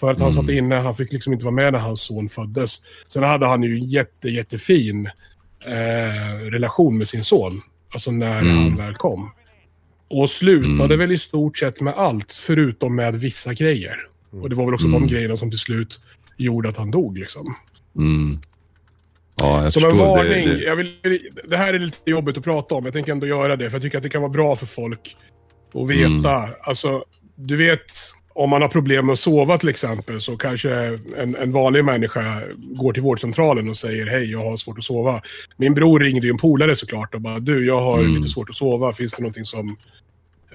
[0.00, 0.42] för att han Mm.
[0.42, 0.74] satt inne.
[0.74, 2.82] Han fick liksom inte vara med när hans son föddes.
[3.08, 5.06] Sen hade han ju en jätte, jättefin
[5.66, 7.60] eh, relation med sin son.
[7.92, 8.56] Alltså när Mm.
[8.56, 9.30] han väl kom.
[10.10, 10.98] Och slutade Mm.
[10.98, 13.96] väl i stort sett med allt, förutom med vissa grejer.
[14.42, 15.00] Och det var väl också Mm.
[15.02, 15.98] de grejerna som till slut
[16.36, 17.18] gjorde att han dog.
[17.18, 17.54] Liksom.
[17.96, 18.38] Mm.
[19.40, 20.96] Ja, jag Som en varning, Det, det, Jag vill,
[21.48, 23.82] det här är lite jobbigt att prata om, jag tänker ändå göra det, för jag
[23.82, 25.16] tycker att det kan vara bra för folk
[25.74, 26.36] att veta.
[26.36, 26.50] Mm.
[26.62, 27.04] Alltså,
[27.36, 27.80] du vet,
[28.34, 30.70] om man har problem med att sova till exempel, så kanske
[31.16, 35.22] en, en vanlig människa går till vårdcentralen och säger hej, jag har svårt att sova.
[35.56, 38.14] Min bror ringde ju en polare såklart och bara, du, jag har Mm.
[38.14, 39.76] lite svårt att sova, finns det någonting som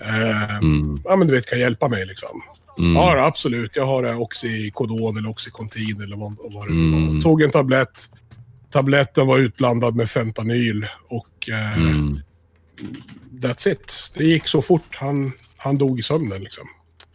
[0.02, 2.41] eh, mm, ja, men du vet, kan hjälpa mig liksom?
[2.78, 3.76] mm, Ja, absolut.
[3.76, 7.15] Jag har eh, Oxycodon eller Oxycontin eller vad, vad det nu Mm.
[7.15, 7.21] var.
[7.21, 8.10] Tog en tablett.
[8.76, 12.20] Tabletten var utblandad med fentanyl och eh, mm,
[13.42, 14.12] that's it.
[14.14, 14.96] Det gick så fort.
[14.96, 16.64] Han, han dog i sömnen liksom.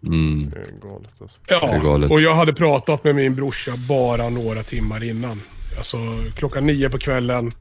[0.07, 0.51] mm.
[0.51, 1.39] Det är galet alltså.
[1.49, 2.11] Det är Ja, galet.
[2.11, 5.41] och jag hade pratat med min brorsa bara några timmar innan.
[5.79, 5.97] Alltså
[6.37, 7.53] klockan nio på kvällen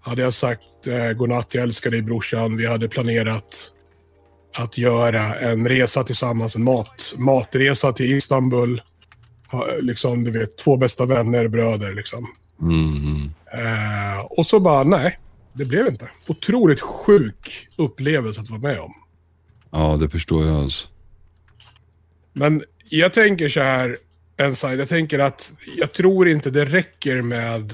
[0.00, 2.56] hade jag sagt eh, godnatt, jag älskar dig brorsan.
[2.56, 3.56] Vi hade planerat
[4.56, 8.82] att göra en resa tillsammans, en mat, matresa till Istanbul.
[9.80, 12.26] Liksom, du vet, två bästa vänner, bröder liksom.
[12.60, 13.30] Mm, mm.
[13.52, 15.18] Eh, och så bara, nej,
[15.52, 16.10] det blev inte.
[16.26, 18.92] Otroligt sjuk upplevelse att vara med om.
[19.70, 20.88] Ja, det förstår jag alltså.
[22.32, 23.98] Men jag tänker så här,
[24.36, 24.80] en side.
[24.80, 27.72] Jag tänker att jag tror inte det räcker med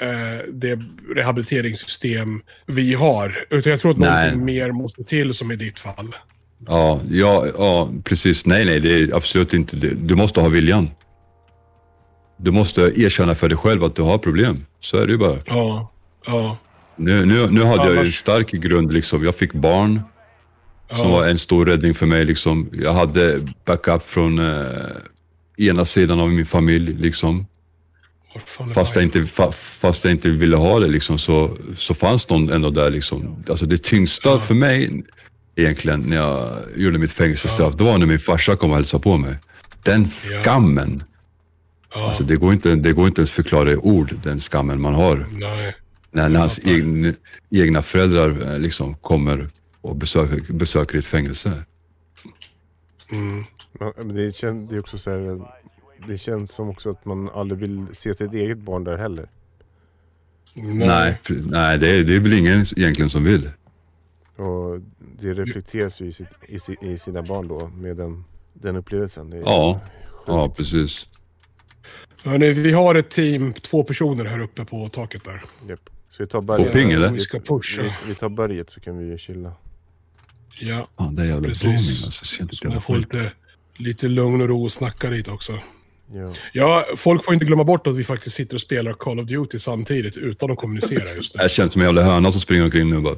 [0.00, 0.82] eh, det
[1.14, 3.46] rehabiliteringssystem vi har.
[3.50, 4.10] Utan jag tror att Nej.
[4.10, 6.14] någonting mer måste till som i ditt fall.
[6.66, 8.46] Ja, ja, ja, precis.
[8.46, 9.94] Nej, nej, det är absolut inte det.
[9.94, 10.90] Du måste ha viljan.
[12.36, 14.56] Du måste erkänna för dig själv att du har problem.
[14.80, 15.38] Så är det ju bara.
[15.46, 15.90] Ja,
[16.26, 16.58] ja,
[16.96, 18.92] Nu, nu, nu hade jag ju en stark grund.
[18.92, 19.24] Liksom.
[19.24, 20.00] Jag fick barn
[20.90, 21.08] som ja.
[21.08, 22.24] var en stor räddning för mig.
[22.24, 22.70] Liksom.
[22.72, 24.56] Jag hade backup från eh,
[25.58, 26.92] ena sidan av min familj.
[26.94, 27.46] Liksom.
[28.74, 32.50] Fast, jag inte, fa, fast jag inte ville ha det liksom, så, så fanns någon
[32.52, 32.90] ändå där.
[32.90, 33.44] Liksom.
[33.50, 34.40] Alltså det tyngsta Ja.
[34.40, 35.04] för mig
[35.56, 39.16] egentligen när jag gjorde mitt fängelsestraff, det var när min farsa kom och hälsade på
[39.16, 39.36] mig.
[39.82, 40.42] Den Ja.
[40.42, 41.02] skammen,
[41.98, 44.94] Ja, alltså det går, inte, det går inte ens förklara i ord, den skammen man
[44.94, 45.26] har.
[45.40, 45.74] nej.
[46.10, 47.12] När, när hans egna,
[47.50, 49.48] egna föräldrar eh, liksom kommer
[49.80, 51.52] och besöker, besöker ett fängelse.
[53.12, 53.44] Mm.
[53.96, 55.40] Men det, kän, det är också så här,
[56.08, 59.28] det känns som också att man aldrig vill se sitt eget barn där heller.
[60.54, 60.86] Nej.
[61.28, 63.50] Nej, nej det, är- det är väl ingen egentligen som vill.
[64.36, 64.80] Och
[65.20, 69.30] det reflekteras ju i, sitt, i, i sina barn då med den, den upplevelsen.
[69.30, 69.80] Det är Ja.
[70.26, 71.08] Ja, precis.
[72.26, 75.42] Hörrni, vi har ett team, två personer här uppe på taket där.
[75.68, 75.90] Japp.
[76.08, 76.66] Ska vi ta berget?
[76.66, 77.10] På ping, eller?
[77.10, 77.82] Vi ska pusha.
[77.82, 79.52] Vi, vi tar berget så kan vi ju chilla.
[80.60, 81.62] Ja, Fan, det är jävla Precis.
[81.62, 82.42] booming alltså.
[82.42, 83.32] Inte så man får lite,
[83.76, 85.52] lite lugn och ro och snacka lite också.
[86.12, 86.32] Ja.
[86.52, 89.58] Ja, folk får inte glömma bort att vi faktiskt sitter och spelar Call of Duty
[89.58, 91.42] samtidigt utan att kommunicera just nu.
[91.42, 93.16] Jag känns som en jävla höna som springer omkring nu bara.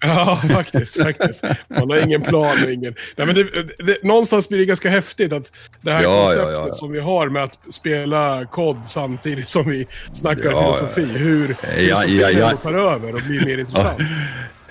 [0.00, 0.96] Ja, faktiskt.
[1.02, 1.42] faktiskt.
[1.68, 2.94] Man har ingen plan och ingen...
[3.16, 3.44] Nej, men det,
[3.84, 6.72] det, någonstans blir det ganska häftigt att det här Ja, konceptet ja, ja.
[6.72, 11.02] som vi har med att spela kod samtidigt som vi snackar Ja, filosofi.
[11.18, 12.50] Hur Ja, filosofin ja, ja.
[12.50, 13.98] ändå tar över och blir mer intressant.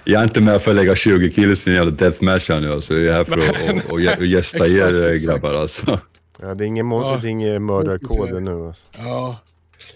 [0.03, 2.71] Jag är inte med för att lägga 20 kills i en jävla deathmatch här nu
[2.73, 2.93] alltså.
[2.95, 5.25] Jag är här för att och, och, och gästa Exakt, er eh, exakt.
[5.25, 5.99] grabbar alltså.
[6.41, 7.21] ja, det är ingen, Ja.
[7.27, 8.87] ingen mördarkod ännu alltså.
[8.97, 9.39] Ja.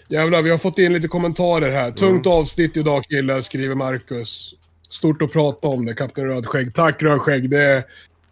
[0.08, 1.90] Jävlar, vi har fått in lite kommentarer här.
[1.90, 4.54] Tungt avsnitt idag killar, skriver Marcus.
[4.92, 6.74] Stort att prata om det, Kapten Rödskägg.
[6.74, 7.58] Tack Rödskägg, det,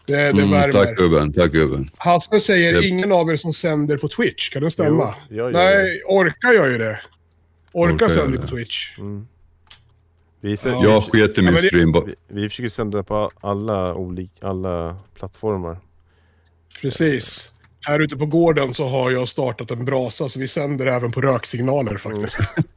[0.07, 0.73] det, det Mm, värmer.
[0.73, 1.87] tack gubben, tack gubben.
[1.99, 2.85] Hasse säger Japp.
[2.85, 4.51] ingen av er som sänder på Twitch.
[4.51, 5.15] Kan det stämma?
[5.29, 7.01] Jo, jag gör Nej, Orka gör ju det.
[7.73, 8.43] Orka Orka sänder det.
[8.43, 8.99] på Twitch.
[8.99, 9.27] Mm.
[10.41, 10.83] Vi, sä- Ja.
[10.85, 11.93] Jag sket i Ja, min det- stream.
[11.93, 15.79] vi, vi försöker sända på alla, olika, alla plattformar.
[16.81, 17.53] Precis.
[17.87, 21.21] Här ute på gården så har jag startat en brasa, så vi sänder även på
[21.21, 22.37] röksignaler faktiskt.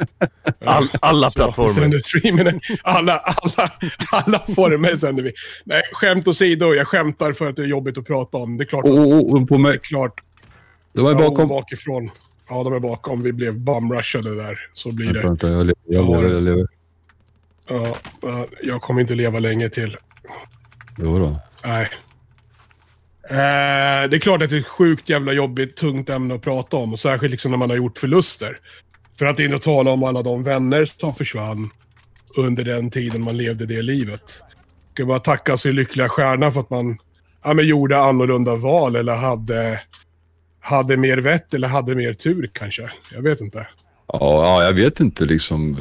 [0.66, 1.74] All, alla Så plattformar.
[1.74, 2.60] sänder streamen.
[2.84, 3.72] Alla, alla,
[4.12, 5.34] alla former sänder vi.
[5.64, 6.74] Nej, skämt åsido.
[6.74, 8.58] Jag skämtar för att det är jobbigt att prata om.
[8.58, 8.86] Det är klart.
[8.86, 9.74] Oh, oh, oh, på Det mig.
[9.74, 10.22] är klart.
[10.94, 11.48] De är Ja, bakom.
[11.50, 12.10] bakifrån.
[12.50, 13.24] Ja, de är bakom.
[13.24, 14.60] Vi blev bumrushade där.
[14.74, 15.20] Så blir det.
[15.22, 16.22] vänta, jag lever, jag Ja.
[16.22, 16.34] lever.
[16.34, 16.68] Jag lever.
[17.70, 19.98] Ja, ja, jag kommer inte leva länge till.
[20.98, 21.40] Jo då.
[21.66, 21.90] Nej.
[23.30, 26.78] Eh, det är klart att det är ett sjukt jävla jobbigt, tungt ämne att prata
[26.78, 26.94] om.
[26.94, 28.58] Och särskilt liksom när man har gjort förluster.
[29.20, 31.70] För att inte tala om alla de vänner som försvann
[32.38, 34.22] under den tiden man levde det livet.
[34.40, 36.98] Jag ska bara tacka sig lyckliga stjärna för att man
[37.44, 39.82] ja, men gjorde annorlunda val eller hade,
[40.62, 42.90] hade mer vett eller hade mer tur kanske.
[43.12, 43.68] Jag vet inte.
[44.08, 45.78] Ja, ja, jag vet inte liksom.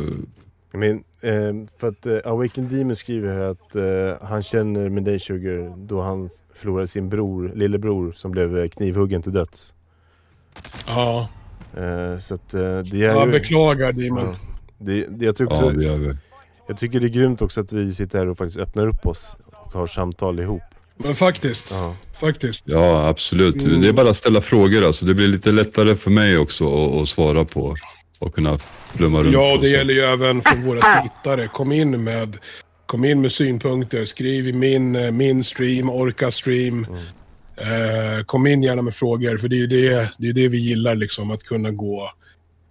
[0.73, 5.19] Men, eh, för att eh, Awaken Demon skriver här att eh, han känner med dig
[5.19, 9.75] Sugar då han förlorade sin bror, lillebror som blev eh, knivhuggen till döds.
[10.87, 11.29] Ja,
[11.77, 13.33] Eh, så att eh, det är jag ju...
[13.33, 14.19] beklagar Demon.
[14.25, 14.35] Ja.
[14.79, 16.11] Det, det, jag, tycker Ja, också, det gör vi.
[16.69, 19.37] jag tycker det är grymt också att vi sitter här och faktiskt öppnar upp oss
[19.53, 20.63] och har samtal ihop.
[20.97, 21.95] Men faktiskt, Ja.
[22.21, 22.63] faktiskt.
[22.67, 23.63] Ja, absolut.
[23.63, 23.81] Mm.
[23.81, 25.05] Det är bara att ställa frågor alltså.
[25.07, 27.75] Det blir lite lättare för mig också att, att svara på.
[28.23, 28.59] Och kunna
[28.95, 29.33] flumma runt.
[29.33, 31.47] Ja, det gäller ju även för våra tittare.
[31.47, 32.37] Kom in med,
[32.87, 34.05] kom in med synpunkter.
[34.05, 36.87] Skriv i min, eh, min stream, Orka stream.
[37.57, 40.59] Eh, kom in gärna med frågor, för det är ju det, det, är det vi
[40.59, 42.11] gillar, liksom, att kunna gå,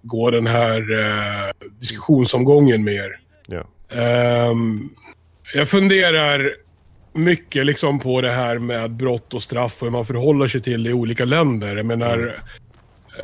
[0.01, 3.11] gå den här eh, diskussionsomgången med er.
[3.47, 3.67] Ja.
[4.01, 4.79] Ehm,
[5.53, 6.51] jag funderar
[7.13, 10.83] mycket liksom på det här med brott och straff och hur man förhåller sig till
[10.83, 11.75] det i olika länder.
[11.77, 12.33] Jag menar, eh,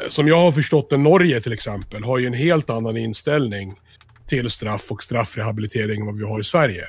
[0.10, 3.76] som jag har förstått det, Norge till exempel har ju en helt annan inställning
[4.28, 6.84] till straff och straffrehabilitering än vad vi har i Sverige.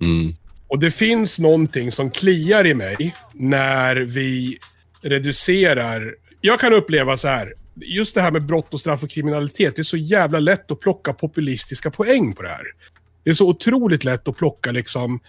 [0.00, 0.34] Mm.
[0.68, 4.58] Och det finns någonting som kliar i mig när vi
[5.02, 6.14] reducerar...
[6.40, 9.82] Jag kan uppleva så här, just det här med brott och straff och kriminalitet, det
[9.82, 12.64] är så jävla lätt att plocka populistiska poäng på det här.
[13.24, 15.20] Det är så otroligt lätt att plocka liksom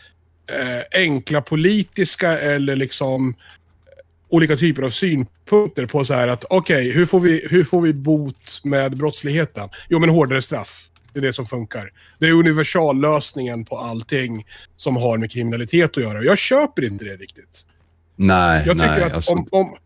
[0.51, 3.35] eh, enkla politiska eller liksom
[4.29, 7.93] olika typer av synpunkter på så här att okej, hur, får vi, hur får vi
[7.93, 9.69] bot med brottsligheten?
[9.89, 10.83] Jo, men hårdare straff.
[11.13, 11.91] Det är det som funkar.
[12.19, 16.23] Det är universallösningen på allting som har med kriminalitet att göra.
[16.23, 17.65] Jag köper inte det riktigt.
[18.15, 19.03] Nej, Jag tycker nej.
[19.03, 19.77] att alltså, om, om,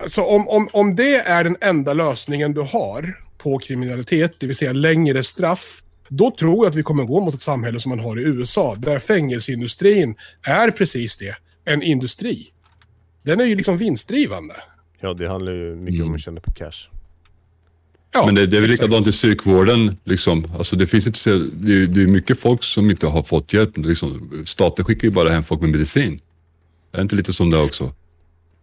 [0.00, 4.56] Alltså om, om, om det är den enda lösningen du har på kriminalitet, det vill
[4.56, 7.98] säga längre straff, då tror jag att vi kommer gå mot ett samhälle som man
[7.98, 12.52] har i USA, där fängelseindustrin är precis det, en industri.
[13.28, 14.54] Den är ju liksom vinstdrivande.
[15.00, 16.08] Ja, det handlar ju mycket Mm.
[16.08, 16.88] om att tjäna på cash.
[18.12, 19.96] Ja, Men det, det är väl likadant i psykvården.
[20.04, 20.44] Liksom.
[20.58, 23.52] Alltså det, finns inte, så- det, är- det är mycket folk som inte har fått
[23.52, 23.76] hjälp.
[23.76, 24.42] Liksom.
[24.46, 26.20] Staten skickar ju bara hem folk med medicin.
[26.92, 27.94] Är det inte lite som det också?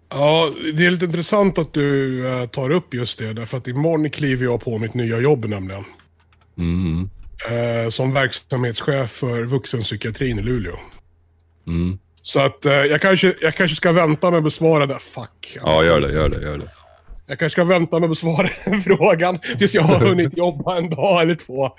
[0.09, 4.09] Ja, det är lite intressant att du eh, tar upp just det, därför att imorgon
[4.09, 5.83] kliver jag på mitt nya jobb nämligen.
[6.57, 7.09] Mm.
[7.51, 10.75] Eh, som verksamhetschef för vuxenpsykiatrin i Luleå.
[11.67, 11.97] Mm.
[12.25, 14.99] Så att eh, jag, kanske, jag kanske ska vänta med att besvara det.
[14.99, 15.57] Fuck.
[15.61, 16.71] Ja, gör det, gör det, gör det.
[17.27, 20.89] Jag kanske ska vänta med att besvara den frågan tills jag har hunnit jobba en
[20.89, 21.69] dag eller två.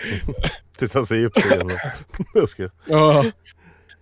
[0.79, 2.71] Tills han säger upp sig igen.
[2.87, 3.25] Ja.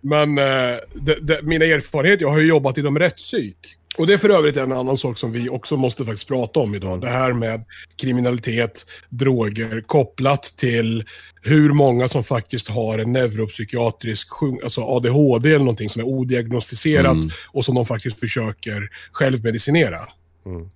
[0.00, 3.58] Men eh, det, det, mina erfarenheter, jag har ju jobbat inom rättspsyk.
[3.96, 6.74] Och det är för övrigt en annan sak som vi också måste faktiskt prata om
[6.74, 7.00] idag.
[7.00, 7.64] Det här med
[7.96, 11.04] kriminalitet, droger kopplat till
[11.44, 14.28] hur många som faktiskt har en neuropsykiatrisk
[14.64, 17.30] alltså ADHD eller någonting som är odiagnostiserat Mm.
[17.48, 20.00] och som de faktiskt försöker självmedicinera.
[20.46, 20.70] Mm.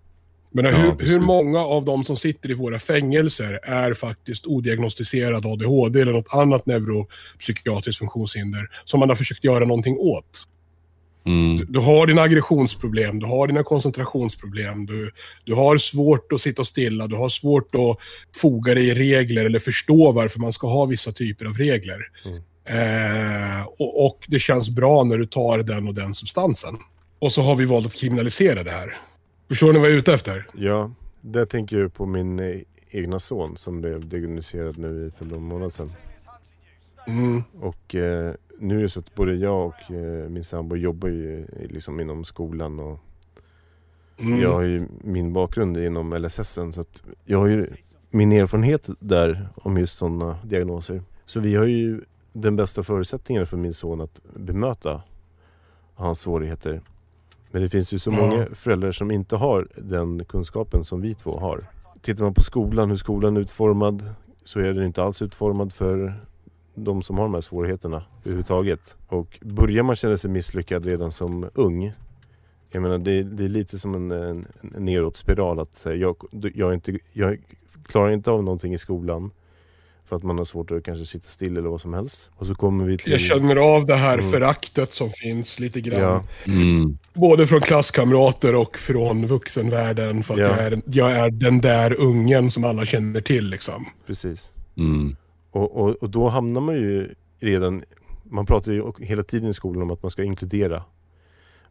[0.50, 6.00] Men Ja, hur många av de som sitter i våra fängelser är faktiskt odiagnostiserad ADHD
[6.00, 10.44] eller något annat neuropsykiatriskt funktionshinder som man har försökt göra någonting åt?
[11.28, 11.66] Mm.
[11.68, 15.10] Du har dina aggressionsproblem, du har dina koncentrationsproblem, du,
[15.44, 17.98] du har svårt att sitta stilla, du har svårt att
[18.40, 21.98] foga dig i regler eller förstå varför man ska ha vissa typer av regler.
[22.68, 26.74] Eh, och, och det känns bra när du tar den och den substansen.
[27.18, 28.96] Och så har vi valt att kriminalisera det här.
[29.48, 30.46] Förstår ni vad jag är ute efter?
[30.54, 32.60] Ja, där tänker jag på min eh,
[32.90, 35.92] egna son som blev diagnostiserad nu i för någon månad sedan.
[37.08, 37.42] Mm.
[37.60, 41.40] Och eh, nu är det så att både jag och eh, min sambo jobbar ju
[41.42, 42.98] eh, liksom inom skolan och
[44.20, 44.40] Mm.
[44.40, 47.70] jag har ju min bakgrund inom LSS så att jag har ju
[48.10, 51.02] min erfarenhet där om just sådana diagnoser.
[51.26, 52.00] Så vi har ju
[52.32, 55.02] den bästa förutsättningen för min son att bemöta
[55.94, 56.80] hans svårigheter.
[57.50, 61.38] Men det finns ju så många föräldrar som inte har den kunskapen som vi två
[61.38, 61.64] har.
[62.00, 66.20] Tittar man på skolan, hur skolan är utformad så är den inte alls utformad för
[66.84, 68.96] de som har de här svårigheterna överhuvudtaget.
[69.06, 71.92] Och börjar man känna sig misslyckad redan som ung
[72.70, 76.16] jag menar det, det är lite som en, en, en nedåtspiral att säga jag,
[76.54, 77.38] jag, inte, jag
[77.86, 79.30] klarar inte av någonting i skolan
[80.04, 82.30] för att man har svårt att kanske sitta still eller vad som helst.
[82.36, 83.12] Och så kommer vi till...
[83.12, 84.30] Jag känner av det här Mm.
[84.30, 86.00] föraktet som finns lite grann.
[86.00, 86.98] Ja, Mm.
[87.14, 90.22] Både från klasskamrater och från vuxenvärlden.
[90.22, 90.46] För att Ja.
[90.46, 93.84] jag, är, jag är den där ungen som alla känner till liksom.
[94.06, 94.52] precis.
[94.76, 95.16] Mm.
[95.50, 97.84] Och, och, och då hamnar man ju redan...
[98.22, 100.82] Man pratar ju hela tiden i skolan om att man ska inkludera.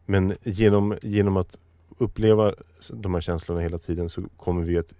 [0.06, 1.58] Men genom, genom att
[1.98, 2.54] uppleva
[2.92, 4.92] de här känslorna hela tiden så kommer vi att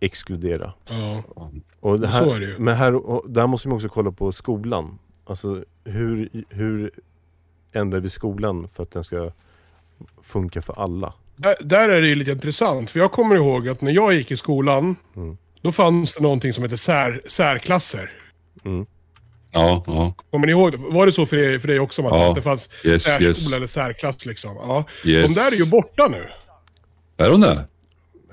[0.00, 0.72] exkludera.
[0.88, 1.22] Ja,
[1.80, 2.58] Och det så här, är det ju.
[2.58, 4.98] Men här, och där måste man också kolla på skolan.
[5.24, 6.90] Alltså hur, hur
[7.72, 9.30] ändrar vi skolan för att den ska
[10.22, 11.12] funka för alla?
[11.36, 12.90] Där, där är det ju lite intressant.
[12.90, 15.36] För jag kommer ihåg att när jag gick i skolan, Mm.
[15.62, 18.10] då fanns det någonting som heter sär, särklasser.
[18.64, 18.86] Mm.
[19.52, 20.14] Ja, ja.
[20.30, 20.78] Kommer ni ihåg det?
[20.78, 22.02] Var det så för dig, för dig också?
[22.02, 22.28] Ja.
[22.28, 23.52] Att det fanns Yes, särskola yes.
[23.52, 24.56] eller särklass liksom?
[24.56, 24.84] Ja.
[25.04, 25.34] yes.
[25.34, 26.26] De där är ju borta nu.
[27.16, 27.64] Är de det?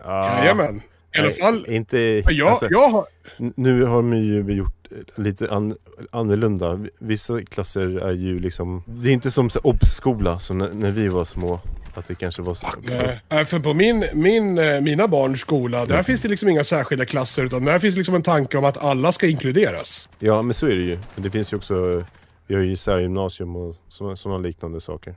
[0.06, 0.76] Ah, Jajamän.
[1.16, 1.98] I alla nej, fall, Inte...
[2.30, 3.06] jag, alltså, jag har...
[3.38, 5.78] Nu har de ju gjort lite an,
[6.12, 6.86] annorlunda.
[7.00, 8.84] Vissa klasser är ju liksom...
[8.86, 11.60] Det är inte som obs-skola, så när, när vi var små.
[11.94, 12.68] Att det kanske var så...
[12.84, 16.64] Nej, nej, för på min, min, eh, mina barns skola, där finns det liksom inga
[16.64, 17.44] särskilda klasser.
[17.46, 20.10] Utan där finns liksom en tanke om att alla ska inkluderas.
[20.20, 20.98] Ja, men så är det ju.
[21.16, 22.04] Men det finns ju också...
[22.48, 25.16] Vi har ju särgymnasium och sådana liknande saker.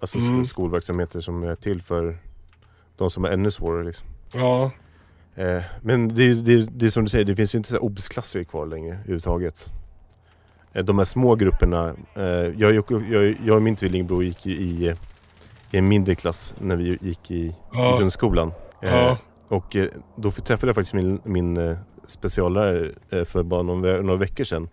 [0.00, 0.46] Alltså Mm.
[0.46, 2.18] skolverksamheter som är till för
[2.96, 4.06] de som är ännu svårare liksom.
[4.34, 4.70] Ja.
[5.34, 7.74] Eh, men det, är- det, det är som du säger, det finns ju inte så
[7.74, 9.70] här obs-klasser kvar längre överhuvudtaget.
[10.72, 14.56] Eh, de här små grupperna, eh, jag, jag, jag, jag och min tvillingbror gick ju
[14.56, 14.96] i, eh,
[15.72, 17.96] i en mindre klass när vi gick i, Ja.
[17.98, 18.52] grundskolan.
[18.82, 19.18] Eh, Ja.
[19.48, 24.44] Och eh, då träffade jag faktiskt min, min eh, speciallärare för bara ve- några veckor
[24.44, 24.68] sedan.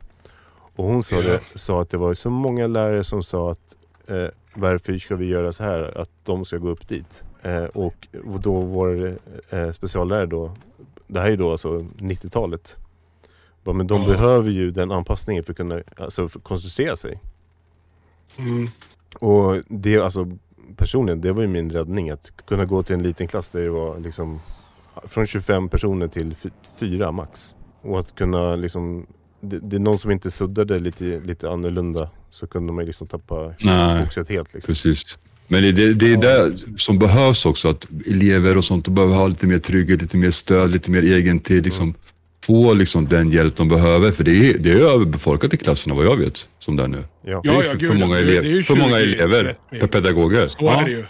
[0.75, 3.75] Och hon sa, det, sa att det var så många lärare som sa att
[4.07, 5.97] eh, varför ska vi göra så här?
[6.01, 7.23] Att de ska gå upp dit.
[7.41, 8.07] Eh, och
[8.39, 9.17] då vår
[9.49, 10.51] eh, speciallärare då,
[11.07, 12.77] det här är då alltså 90-talet.
[13.63, 14.07] Bara, Men de Ja.
[14.07, 17.19] behöver ju den anpassningen för att kunna alltså, koncentrera sig.
[18.37, 18.67] Mm.
[19.19, 20.27] Och det alltså
[20.77, 23.69] personligen, det var ju min räddning att kunna gå till en liten klass där det
[23.69, 24.39] var liksom
[25.07, 26.49] från 25 personer till fy-
[26.79, 27.55] fyra max.
[27.81, 29.05] Och att kunna liksom,
[29.41, 33.53] det, det är någon som inte suddade lite, lite annorlunda så kunde man liksom tappa
[33.59, 33.99] Nej.
[33.99, 34.73] fokuset helt liksom.
[34.73, 35.17] Precis.
[35.49, 39.27] Men det, det, det är det som behövs också, att elever och sånt behöver ha
[39.27, 41.65] lite mer trygghet, lite mer stöd, lite mer egentid.
[41.65, 41.93] Liksom,
[42.49, 46.05] få liksom den hjälp de behöver, för det är, det är överbefolkat i klasserna vad
[46.05, 47.03] jag vet, som det är nu.
[47.25, 47.41] Ja.
[47.43, 49.13] Det är Ja, för, ja, för gud, många, elev, det är ju för många 20
[49.13, 50.47] elever per pedagoger.
[50.47, 51.05] Så är det ju.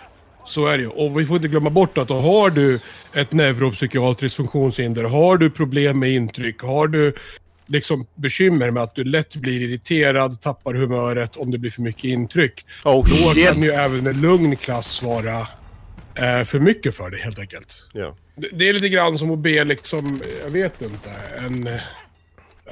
[0.46, 0.90] Så är det ju.
[0.90, 2.80] Och vi får inte glömma bort att då har du
[3.14, 7.14] ett neuropsykiatriskt funktionshinder, har du problem med intryck, har du
[7.68, 12.04] liksom bekymmer med att du lätt blir irriterad, tappar humöret om det blir för mycket
[12.04, 12.66] intryck.
[12.84, 15.48] Oh, Då kan ju även en lugn klass vara
[16.16, 17.90] eh, för mycket för dig helt enkelt.
[17.94, 18.16] Ja.
[18.36, 21.70] Det, det är lite grann som att be liksom, jag vet inte, en...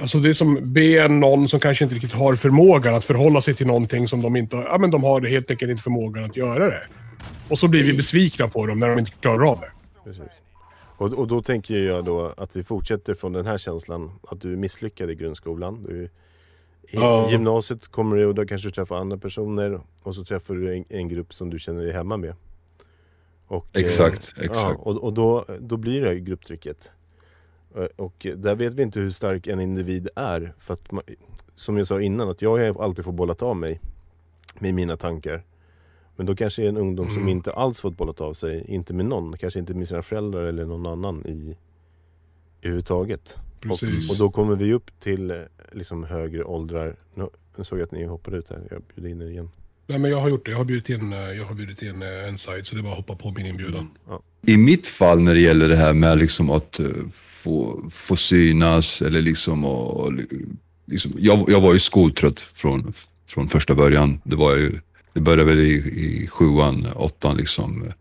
[0.00, 3.54] Alltså det är som be någon som kanske inte riktigt har förmågan att förhålla sig
[3.54, 6.36] till någonting som de inte har, ja men de har helt enkelt inte förmågan att
[6.36, 6.80] göra det.
[7.48, 9.70] Och så blir vi besvikna på dem när de inte klarar av det.
[10.04, 10.40] Precis.
[10.96, 14.52] Och, och då tänker jag då att vi fortsätter från den här känslan att du
[14.52, 15.82] är misslyckad i grundskolan.
[15.88, 16.08] Du, I
[16.90, 17.30] Ja.
[17.30, 20.84] gymnasiet kommer du och då kanske du träffar andra personer och så träffar du en,
[20.88, 22.34] en grupp som du känner dig hemma med.
[23.48, 24.80] Och, eh, Exakt, Ja, exakt.
[24.80, 26.90] och och då, då blir det grupptrycket.
[27.76, 30.54] Eh, Och där vet vi inte hur stark en individ är.
[30.58, 31.02] För att man,
[31.56, 33.80] som jag sa innan, att jag har alltid fått bollat av mig
[34.58, 35.42] med mina tankar.
[36.16, 37.28] Men då kanske är en ungdom som Mm.
[37.28, 40.64] inte alls fått bollat av sig, inte med någon, kanske inte med sina föräldrar eller
[40.64, 41.56] någon annan i
[42.62, 43.36] överhuvudtaget.
[43.70, 43.78] Och,
[44.10, 45.36] och då kommer vi upp till eh,
[45.72, 46.96] liksom högre åldrar.
[47.14, 49.50] Nu, nu såg jag att ni hoppade ut här, jag bjuder in er igen.
[49.88, 50.50] Nej men jag har gjort det.
[50.50, 52.82] Jag har bjudit in, eh, jag har bjudit in eh, en side så det är
[52.82, 53.90] bara att hoppa på min inbjudan.
[54.08, 54.22] Ja.
[54.46, 59.02] I mitt fall när det gäller det här med liksom att eh, få, få synas
[59.02, 60.12] eller liksom, och,
[60.86, 62.92] liksom jag, jag var ju skoltrött från,
[63.28, 64.20] från första början.
[64.24, 64.80] Det var ju,
[65.12, 67.92] det började väl i, i sjuan, åttan liksom.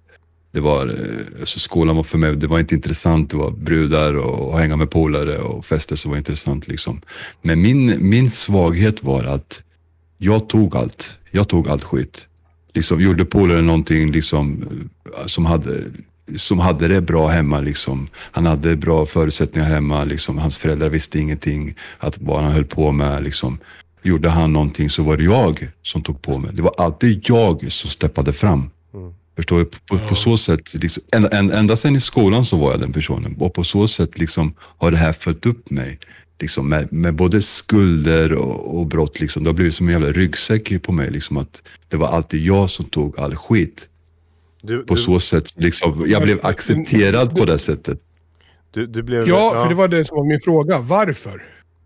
[0.51, 0.95] Det var,
[1.39, 3.29] alltså skolan var för mig, det var inte intressant.
[3.29, 7.01] Det var brudar och, och hänga med polare och fester som var intressant liksom.
[7.41, 9.63] Men min, min svaghet var att
[10.17, 11.17] jag tog allt.
[11.31, 12.27] Jag tog allt skit.
[12.73, 14.65] Liksom gjorde polare någonting liksom,
[15.25, 15.83] som hade
[16.35, 17.61] som hade det bra hemma.
[17.61, 18.07] Liksom.
[18.15, 20.03] Han hade bra förutsättningar hemma.
[20.03, 20.37] Liksom.
[20.37, 23.23] Hans föräldrar visste ingenting att vad han höll på med.
[23.23, 23.57] Liksom.
[24.03, 26.51] Gjorde han någonting så var det jag som tog på mig.
[26.53, 28.69] Det var alltid jag som steppade fram.
[28.93, 29.13] Mm.
[29.35, 29.65] Förstår du?
[29.65, 33.35] På, på så sätt, liksom, en, ända sedan i skolan så var jag den personen.
[33.39, 35.99] Och på så sätt liksom, har det här följt upp mig.
[36.39, 39.19] Liksom, med, med både skulder och, och brott.
[39.19, 39.43] Liksom.
[39.43, 41.11] Det har blivit som en jävla ryggsäck på mig.
[41.11, 43.89] Liksom, att det var alltid jag som tog all skit.
[44.61, 47.99] Du, På du, så sätt, liksom, jag blev accepterad på det sättet.
[48.71, 49.27] du, du blev...
[49.27, 50.79] Ja, för det var det som var min fråga.
[50.79, 51.41] Varför?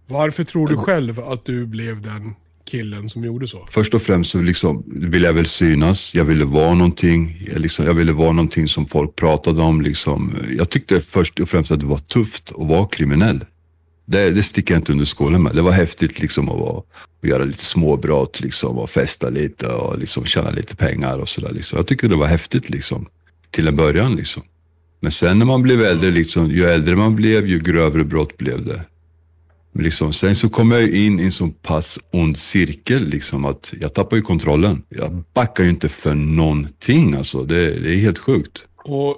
[0.07, 2.35] Varför tror du själv att du blev den
[2.65, 3.65] killen som gjorde så?
[3.69, 6.15] Först och främst så liksom ville jag väl synas.
[6.15, 7.47] Jag ville vara någonting.
[7.51, 9.81] Jag, liksom, jag ville vara någonting som folk pratade om.
[9.81, 10.35] Liksom.
[10.57, 13.45] Jag tyckte först och främst att det var tufft att vara kriminell.
[14.11, 15.55] Det, det sticker jag inte under skolan med.
[15.55, 19.99] Det var häftigt liksom att, vara, att göra lite småbrott liksom, och festa lite och
[19.99, 21.51] liksom tjäna lite pengar och sådär.
[21.53, 21.77] Liksom.
[21.77, 23.05] Jag tyckte det var häftigt liksom,
[23.51, 24.15] till en början.
[24.15, 24.43] Liksom.
[24.99, 28.65] Men sen när man blev äldre, liksom, ju äldre man blev, ju grövre brott blev
[28.65, 28.81] det.
[29.71, 33.73] Men liksom, sen så kom jag in i en så pass ond cirkel, liksom, att
[33.81, 34.83] jag tappade ju kontrollen.
[34.89, 37.13] Jag backar ju inte för någonting.
[37.15, 37.43] Alltså.
[37.43, 38.65] Det, det är helt sjukt.
[38.83, 39.09] Och,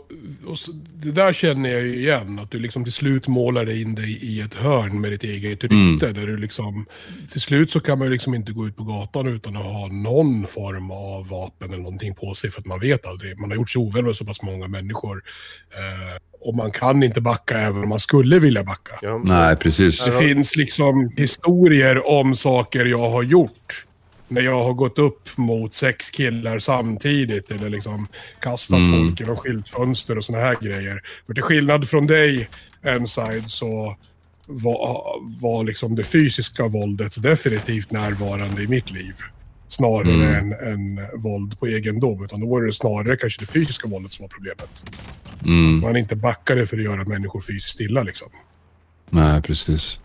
[0.45, 3.82] och så, det där känner jag ju igen, att du liksom till slut målar dig
[3.82, 6.11] in dig i ett hörn med ditt eget rykte.
[6.11, 6.86] Där du liksom,
[7.32, 9.88] till slut så kan man ju liksom inte gå ut på gatan utan att ha
[9.88, 13.39] någon form av vapen eller någonting på sig för att man vet aldrig.
[13.39, 15.24] Man har gjort sig ovän med så pass många människor.
[15.72, 18.99] Eh, och man kan inte backa även om man skulle vilja backa.
[19.01, 20.05] Ja, Nej, precis.
[20.05, 23.86] Det finns liksom historier om saker jag har gjort.
[24.34, 28.08] När jag har gått upp mot sex killar samtidigt eller liksom
[28.40, 28.92] kastat Mm.
[28.92, 31.02] folk genom skyltfönster och såna här grejer.
[31.28, 32.50] För till skillnad från dig,
[32.84, 33.96] Enside, så
[34.46, 35.04] var,
[35.42, 39.14] var liksom det fysiska våldet definitivt närvarande i mitt liv.
[39.68, 42.24] Snarare än, än våld på egendom.
[42.24, 44.86] Utan då var det snarare kanske det fysiska våldet som var problemet.
[45.46, 45.80] Mm.
[45.80, 48.28] Man inte backade för att göra människor fysiskt illa liksom.
[49.10, 50.00] Nej, precis.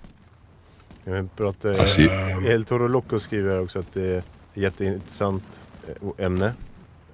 [1.09, 2.01] Jag vill prata, Alltså,
[2.47, 6.53] El Toro Loco skriver också att det är ett jätteintressant eh, ämne.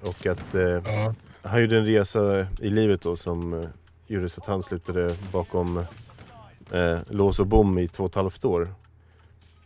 [0.01, 1.15] Och att eh, Ja.
[1.41, 3.65] han gjorde en resa i livet då som eh,
[4.07, 5.77] gjorde så att han slutade bakom
[6.71, 8.67] eh, lås och bom i två och ett halvt år.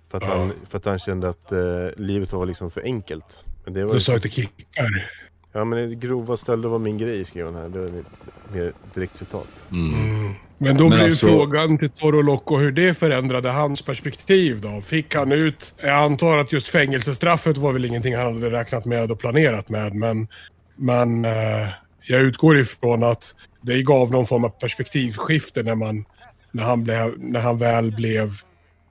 [0.10, 0.38] För att, Ja.
[0.38, 3.46] han, för att han kände att eh, livet var liksom för enkelt.
[3.66, 5.06] Men det var Du sökte kickar.
[5.52, 7.70] Ja men grova stölder var min grej skrev han här.
[7.70, 9.66] Det var ett mer direkt citat.
[9.72, 9.94] Mm.
[9.94, 10.34] Mm.
[10.58, 14.62] Men då Men blir ju alltså- frågan till Toro Loco hur det förändrade hans perspektiv
[14.62, 14.82] då.
[14.82, 19.12] Fick han ut, jag antar att just fängelsestraffet var väl ingenting han hade räknat med
[19.12, 19.96] och planerat med.
[19.96, 20.28] Men,
[20.76, 21.68] men eh,
[22.08, 26.06] jag utgår ifrån att det gav någon form av perspektivskifte när, man,
[26.52, 28.32] när, han, blev, när han väl blev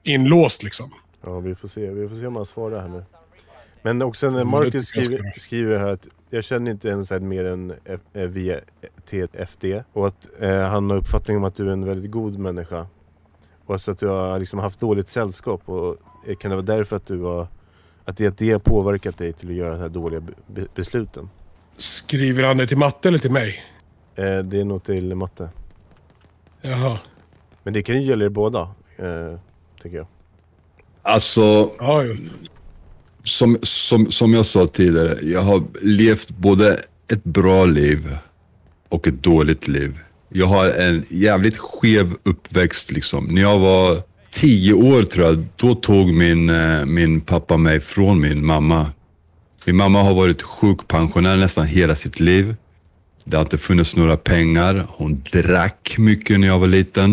[0.03, 0.91] inlåst liksom.
[1.23, 3.03] Ja vi får se, vi får se om han svarar här nu.
[3.81, 7.73] Men också när Marcus skriver, skriver här att jag känner inte ens mer än
[8.13, 8.59] eh, via
[9.09, 12.87] TFD och att eh, han har uppfattning om att du är en väldigt god människa.
[13.65, 15.95] Och så att du har liksom haft dåligt sällskap och
[16.27, 17.47] eh, kan det vara därför att du har
[18.05, 20.67] att det, att det har påverkat dig till att göra de här dåliga be- be-
[20.75, 21.29] besluten?
[21.77, 23.55] Skriver han det till matte eller till mig?
[24.15, 25.49] Eh, det är nog till matte.
[26.61, 26.97] Jaha.
[27.63, 28.61] Men det kan ju gälla er båda,
[28.97, 29.35] eh,
[29.81, 30.07] tycker jag.
[31.01, 32.15] Alltså, Ja, jo
[33.23, 36.79] som, som, som jag sa tidigare, jag har levt både
[37.11, 38.17] ett bra liv
[38.89, 39.99] och ett dåligt liv.
[40.29, 43.25] Jag har en jävligt skev uppväxt liksom.
[43.25, 44.01] När jag var
[44.31, 48.87] tio år tror jag, då tog min, eh, min pappa mig från min mamma.
[49.65, 52.55] Min mamma har varit sjukpensionär nästan hela sitt liv.
[53.25, 54.85] Det har inte funnits några pengar.
[54.87, 57.11] Hon drack mycket när jag var liten.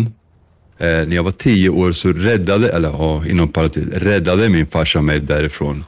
[0.77, 5.01] Eh, när jag var tio år så räddade, eller ja, inom parentes, räddade min farsa
[5.01, 5.83] mig därifrån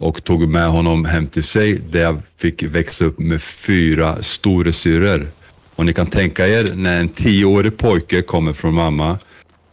[0.00, 5.30] och tog med honom hem till sig där jag fick växa upp med fyra storasyrror.
[5.76, 9.18] Och ni kan tänka er när en tioårig pojke kommer från mamma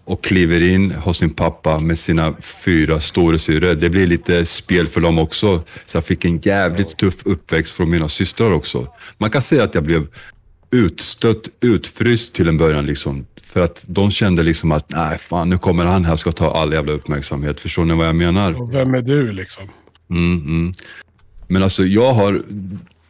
[0.06, 3.76] och kliver in hos sin pappa med sina fyra storasyrror.
[3.76, 5.64] Det blir lite spel för dem också.
[5.86, 8.88] Så jag fick en jävligt tuff uppväxt från mina systrar också.
[9.18, 10.08] Man kan säga att jag blev
[10.72, 13.26] utstött, utfryst till en början liksom.
[13.44, 16.74] För att de kände liksom att, nej fan nu kommer han här ska ta all
[16.74, 17.60] jävla uppmärksamhet.
[17.60, 18.62] Förstår ni vad jag menar?
[18.62, 19.64] Och vem är du liksom?
[20.10, 20.74] Mm, mm.
[21.48, 22.42] Men alltså jag har,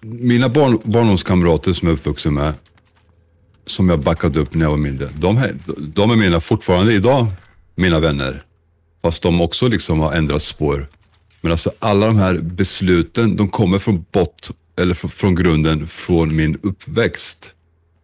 [0.02, 2.54] mina barn, barndomskamrater som jag är uppvuxen med,
[3.66, 7.28] som jag backade upp när jag var mindre, de, här, de är mina fortfarande idag,
[7.76, 8.42] mina vänner.
[9.02, 10.88] Fast de också liksom har ändrat spår.
[11.42, 16.36] Men alltså alla de här besluten, de kommer från bott, eller från, från grunden från
[16.36, 17.54] min uppväxt.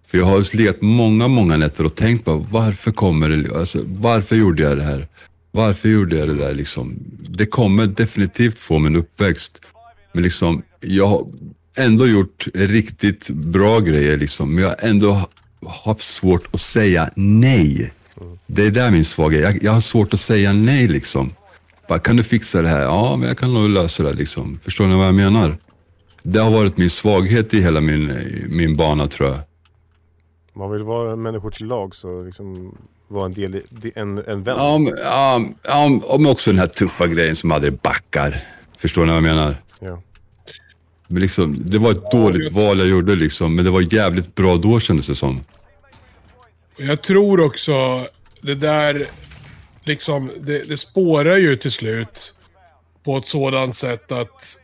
[0.07, 4.35] För jag har legat många, många nätter och tänkt på varför kommer det, alltså, varför
[4.35, 5.07] gjorde jag det här?
[5.51, 6.95] Varför gjorde jag det där liksom?
[7.29, 9.61] Det kommer definitivt få min uppväxt.
[10.11, 11.27] Men liksom, jag har
[11.77, 14.55] ändå gjort riktigt bra grejer liksom.
[14.55, 15.29] Men jag har ändå
[15.83, 17.93] haft svårt att säga nej.
[18.47, 21.33] Det är där min svaghet jag, jag har svårt att säga nej liksom.
[21.87, 22.83] Bara, kan du fixa det här?
[22.83, 24.55] Ja, men jag kan nog lösa det liksom.
[24.55, 25.57] Förstår ni vad jag menar?
[26.23, 28.13] Det har varit min svaghet i hela min,
[28.49, 29.39] min bana tror jag.
[30.53, 32.77] Man vill vara människor till lag så liksom
[33.11, 33.61] vara en del,
[33.95, 34.57] en, en vän.
[34.57, 38.43] Ja, men, ja, ja, men också den här tuffa grejen som aldrig backar.
[38.77, 39.55] Förstår ni vad jag menar?
[39.81, 40.01] Ja.
[41.07, 44.57] Men liksom, det var ett dåligt val jag gjorde liksom, men det var jävligt bra
[44.57, 45.41] då kändes det som.
[46.77, 48.05] Jag tror också
[48.41, 49.07] det där,
[49.83, 52.33] liksom, det, det spårar ju till slut
[53.03, 54.57] på ett sådant sätt att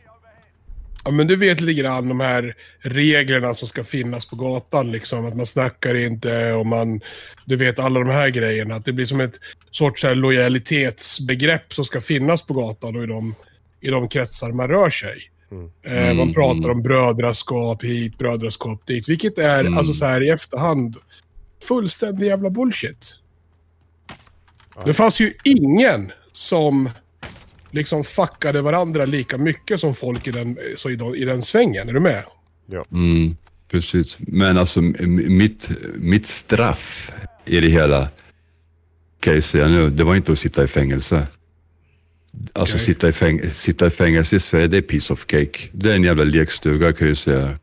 [1.08, 5.26] Ja men du vet lite grann de här reglerna som ska finnas på gatan liksom.
[5.26, 7.00] Att man snackar inte och man...
[7.44, 8.74] Du vet alla de här grejerna.
[8.74, 9.40] Att det blir som ett
[9.70, 13.34] sorts här lojalitetsbegrepp som ska finnas på gatan och i de,
[13.80, 15.30] i de kretsar man rör sig.
[15.86, 19.08] Eh, man pratar om brödraskap hit, brödraskap dit.
[19.08, 20.96] Vilket är, alltså så här i efterhand,
[21.68, 23.14] fullständig jävla bullshit.
[24.84, 26.90] Det fanns ju ingen som
[27.70, 31.88] liksom fuckade varandra lika mycket som folk i den, så i, de, i den svängen.
[31.88, 32.22] Är du med?
[32.92, 33.30] Mm,
[33.70, 34.16] precis.
[34.18, 37.10] Men alltså mitt, mitt straff
[37.44, 38.08] i det hela,
[39.20, 41.28] kan jag säga nu, det var inte att sitta i fängelse.
[42.52, 42.86] Alltså Okej.
[42.86, 45.58] sitta, i fäng- sitta i fängelse i Sverige, det är piece of cake.
[45.72, 47.58] Det är en jävla lekstuga kan jag säga.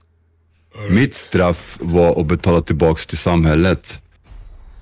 [0.89, 4.01] Mitt straff var att betala tillbaks till samhället.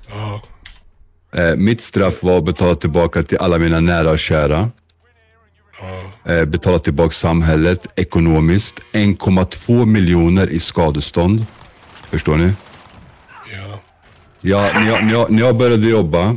[0.09, 0.41] Ja.
[1.39, 4.71] Eh, mitt straff var att betala tillbaka till alla mina nära och kära.
[6.25, 8.75] Eh, betala tillbaka samhället ekonomiskt.
[8.93, 11.45] 1,2 miljoner i skadestånd.
[12.09, 12.51] Förstår ni?
[13.57, 13.79] Ja.
[14.41, 16.35] Ja, när, jag, när, jag, när jag började jobba,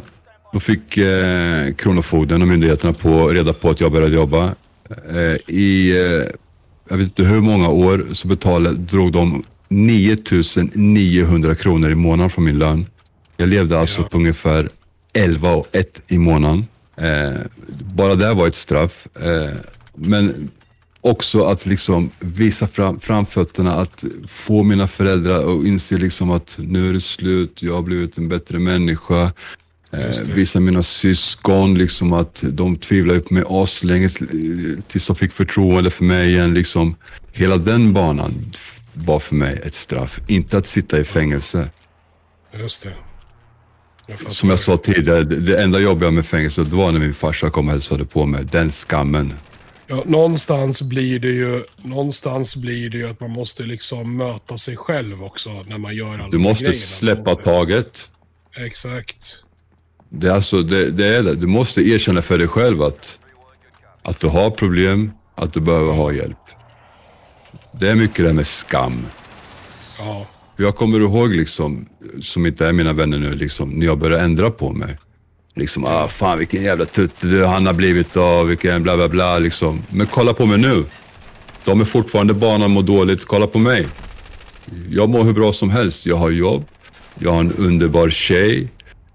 [0.53, 4.55] då fick eh, Kronofogden och myndigheterna på, reda på att jag började jobba.
[5.11, 6.24] Eh, I, eh,
[6.88, 12.44] jag vet inte hur många år, så betalade, drog de 9900 kronor i månaden från
[12.44, 12.86] min lön.
[13.36, 14.09] Jag levde alltså Ja.
[14.09, 14.68] på ungefär
[15.14, 16.66] 11 och 1 i månaden.
[16.97, 17.40] Eh,
[17.94, 19.07] bara det var ett straff.
[19.20, 19.55] Eh,
[19.94, 20.51] men
[21.01, 26.88] också att liksom visa fram, framfötterna, att få mina föräldrar att inse liksom att nu
[26.88, 29.32] är det slut, jag har blivit en bättre människa.
[29.92, 34.24] Eh, visa mina syskon liksom att de tvivlade på mig aslänge t-
[34.88, 36.55] tills de fick förtroende för mig igen.
[36.55, 36.94] Liksom.
[37.32, 38.32] Hela den banan
[38.92, 41.70] var för mig ett straff, inte att sitta i fängelse.
[42.59, 42.92] Just det.
[44.07, 44.32] Jag.
[44.32, 47.66] Som jag sa tidigare, det, enda jobbiga med fängelse det var när min farsa kom
[47.66, 48.44] och hälsade på mig.
[48.44, 49.34] Den skammen.
[49.86, 54.76] Ja, någonstans blir det ju någonstans blir det ju att man måste liksom möta sig
[54.76, 56.86] själv också när man gör alla Du de måste grejerna.
[56.86, 58.11] släppa taget.
[58.57, 59.42] Exakt.
[60.09, 61.34] Det är alltså, det, det är det.
[61.34, 63.18] Du måste erkänna för dig själv att,
[64.02, 66.36] att du har problem, att du behöver ha hjälp.
[67.72, 69.07] Det är mycket det här med skam.
[69.98, 70.26] Ja.
[70.57, 71.86] Jag kommer ihåg liksom,
[72.20, 74.96] som inte är mina vänner nu, liksom, när jag började ändra på mig.
[75.54, 79.38] Liksom, ah fan vilken jävla tutte du han har blivit av, vilken bla bla bla
[79.38, 79.82] liksom.
[79.90, 80.84] Men kolla på mig nu.
[81.64, 83.86] De är fortfarande barn och mår dåligt, kolla på mig.
[84.90, 86.07] Jag mår hur bra som helst.
[86.07, 86.64] Jag har jobb,
[87.18, 88.68] jag har en underbar tjej,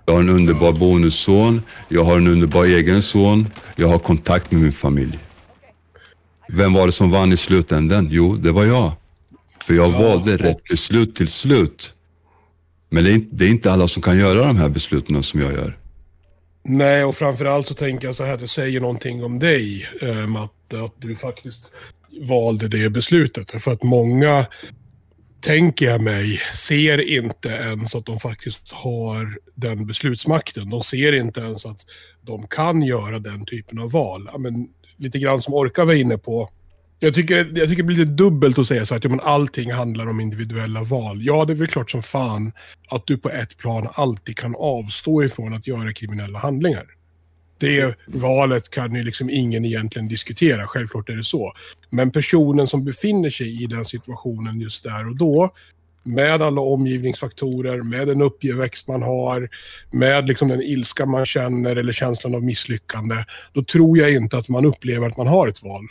[0.05, 4.61] jag har en underbar bonusson, jag har en underbar egen son, jag har kontakt med
[4.61, 5.19] min familj.
[6.49, 8.07] Vem var det som vann i slutändan?
[8.11, 8.91] Jo, det var jag.
[9.65, 11.95] För jag valde rätt beslut till slut.
[12.89, 15.41] Men det är, inte, det är inte alla som kan göra de här besluten som
[15.41, 15.77] jag gör.
[16.63, 20.27] Nej, och framförallt så tänker jag så här att det säger någonting om dig, eh,
[20.27, 21.73] Matte, att du faktiskt
[22.29, 23.51] valde det beslutet.
[23.63, 24.45] För att många,
[25.41, 30.69] tänker jag mig, ser inte ens att de faktiskt har den beslutsmakten.
[30.69, 31.85] De ser inte ens att
[32.21, 34.29] de kan göra den typen av val.
[34.31, 36.49] Ja, men, lite grann som Orka var inne på.
[37.03, 39.71] Jag tycker, jag tycker det blir lite dubbelt att säga så att ja, men allting
[39.71, 41.21] handlar om individuella val.
[41.21, 42.51] Ja, det är väl klart som fan
[42.89, 46.85] att du på ett plan alltid kan avstå ifrån att göra kriminella handlingar.
[47.57, 51.53] Det valet kan ju liksom ingen egentligen diskutera, självklart är det så.
[51.89, 55.53] Men personen som befinner sig i den situationen just där och då,
[56.03, 59.49] med alla omgivningsfaktorer, med den uppväxt man har,
[59.91, 63.15] med liksom den ilska man känner eller känslan av misslyckande,
[63.53, 65.87] då tror jag inte att man upplever att man har ett val.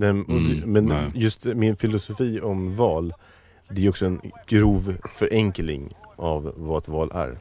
[0.00, 1.10] Det- Mm, men nej.
[1.14, 3.14] just min filosofi om val,
[3.70, 7.38] det är också en grov förenkling av vad ett val är.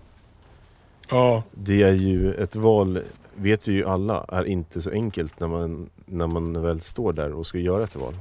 [1.10, 3.02] Ja, Det är ju, ett val
[3.36, 7.32] vet vi ju alla, är inte så enkelt när man, när man väl står där
[7.34, 8.14] och ska göra ett val.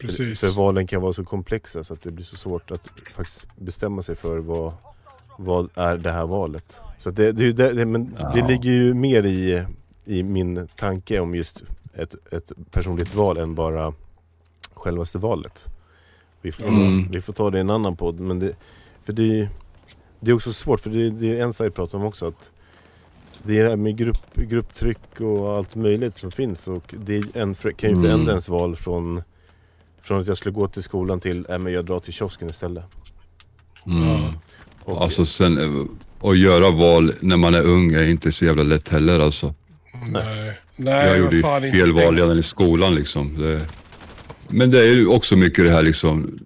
[0.00, 0.40] För, precis.
[0.40, 4.02] för valen kan vara så komplexa så att det blir så svårt att faktiskt bestämma
[4.02, 4.72] sig för vad,
[5.38, 6.76] vad är det här valet.
[6.98, 8.46] Så att det, det, är ju det, det, men det Ja.
[8.48, 9.64] ligger ju mer i,
[10.04, 11.62] i min tanke om just
[11.94, 13.92] ett, ett personligt val än bara
[14.74, 15.66] självaste valet.
[16.40, 17.08] Vi får, Mm.
[17.10, 18.20] vi får ta det i en annan podd.
[18.20, 18.56] Men det,
[19.04, 19.48] för det,
[20.20, 22.26] det är också svårt, för det, det är en sak jag pratar om också.
[22.26, 22.50] att
[23.42, 27.36] det är det här med grupp, grupptryck och allt möjligt som finns och det är
[27.36, 28.02] en, kan ju Mm.
[28.02, 29.22] förändra ens val från,
[30.00, 32.84] från att jag skulle gå till skolan till att jag drar till kiosken istället.
[33.86, 34.22] Mm.
[34.84, 35.84] Och, Alltså sen, eh,
[36.30, 39.54] att göra val när man är ung är inte så jävla lätt heller alltså.
[40.10, 40.58] Nej.
[40.76, 43.42] Nej, jag gjorde ju fel val redan i skolan liksom.
[43.42, 43.66] Det,
[44.48, 46.38] men det är ju också mycket det här liksom.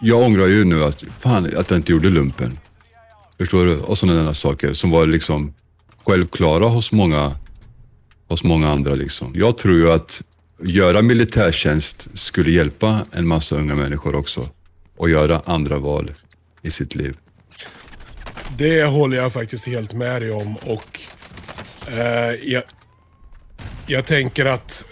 [0.00, 2.58] Jag ångrar ju nu att, fan, att jag inte gjorde lumpen.
[3.38, 3.76] Förstår du?
[3.76, 5.54] Och sådana där saker som var liksom
[6.04, 7.36] självklara hos många,
[8.28, 9.32] hos många andra liksom.
[9.34, 10.22] Jag tror ju att
[10.62, 14.48] göra militärtjänst skulle hjälpa en massa unga människor också.
[14.96, 16.12] Och göra andra val
[16.62, 17.16] i sitt liv.
[18.58, 21.00] Det håller jag faktiskt helt med dig om och
[21.86, 22.62] eh, jag,
[23.90, 24.84] jag tänker att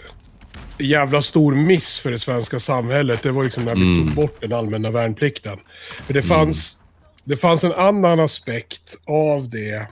[0.77, 4.05] jävla stor miss för det svenska samhället, det var liksom när vi Mm.
[4.05, 5.57] tog bort den allmänna värnplikten.
[6.05, 6.77] För det fanns,
[7.23, 9.87] det fanns en annan aspekt av det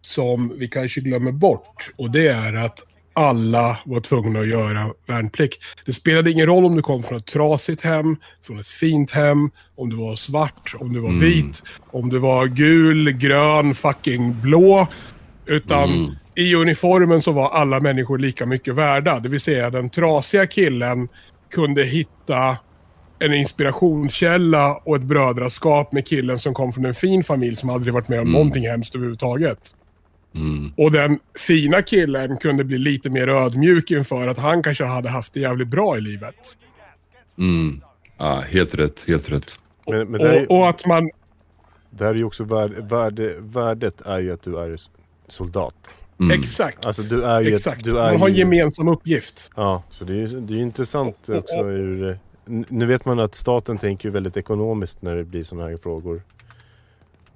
[0.00, 2.82] som vi kanske glömmer bort och det är att
[3.12, 5.62] alla var tvungna att göra värnplikt.
[5.86, 9.50] Det spelade ingen roll om du kom från ett trasigt hem, från ett fint hem,
[9.76, 11.20] om du var svart, om du var Mm.
[11.20, 14.86] vit, om du var gul, grön, fucking blå.
[15.48, 16.14] Utan Mm.
[16.34, 19.20] i uniformen så var alla människor lika mycket värda.
[19.20, 21.08] Det vill säga den trasiga killen
[21.50, 22.56] kunde hitta
[23.18, 27.94] en inspirationskälla och ett brödraskap med killen som kom från en fin familj som aldrig
[27.94, 29.58] varit med om någonting hemskt överhuvudtaget.
[30.34, 30.72] Mm.
[30.76, 35.32] Och den fina killen kunde bli lite mer ödmjuk inför att han kanske hade haft
[35.32, 36.34] det jävligt bra i livet.
[37.38, 37.80] Mm.
[38.18, 39.60] Ja, helt rätt, helt rätt.
[39.90, 41.10] men, men det, är, Och, och att man...
[41.90, 44.76] det här är ju också värde, värde, värdet är ju att du är
[45.28, 45.94] soldat.
[46.20, 46.40] Mm.
[46.40, 46.86] Exakt.
[46.86, 47.54] Alltså du är ju...
[47.54, 47.84] exakt.
[47.84, 49.50] Du är man har en ju, gemensam uppgift.
[49.56, 52.08] Ja, så det är ju det är intressant Och- och- också ur...
[52.10, 52.16] eh,
[52.68, 56.22] Nu vet man att staten tänker ju väldigt ekonomiskt när det blir sådana här frågor.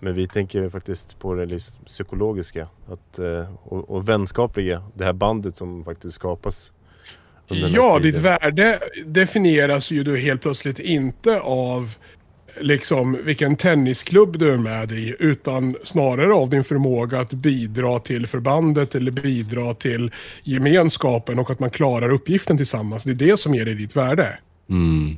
[0.01, 4.83] Men vi tänker faktiskt på det liksom psykologiska att, eh, och, och vänskapliga.
[4.95, 6.73] Det här bandet som faktiskt skapas.
[7.49, 11.95] under den här Ja, ditt värde definieras ju då helt plötsligt inte av
[12.61, 18.27] liksom vilken tennisklubb du är med i, utan snarare av din förmåga att bidra till
[18.27, 20.11] förbandet eller bidra till
[20.43, 23.05] gemenskapen och att man klarar uppgiften tillsammans.
[23.05, 24.39] Det är det som ger dig ditt värde.
[24.71, 25.17] Mm.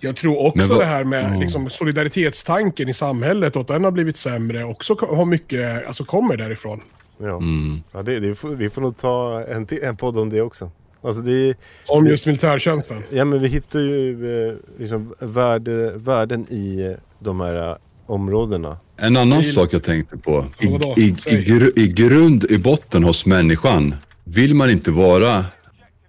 [0.00, 1.40] Jag tror också vad- det här med Mm.
[1.40, 6.36] liksom, solidaritetstanken i samhället och att den har blivit sämre också har mycket, alltså kommer
[6.36, 6.80] därifrån.
[7.18, 7.82] Ja, Mm.
[7.92, 10.70] ja det, det, vi får nog ta en, en podd om det också.
[11.02, 11.56] Alltså det är,
[11.88, 13.02] Om just militärtjänsten.
[13.10, 17.76] Ja men vi hittar ju eh, liksom värde, värden i eh, de här eh,
[18.06, 18.78] områdena.
[18.96, 20.44] En annan sak jag tänkte på.
[20.60, 23.94] I, i, i, I grund, i botten hos människan,
[24.24, 25.44] vill man inte vara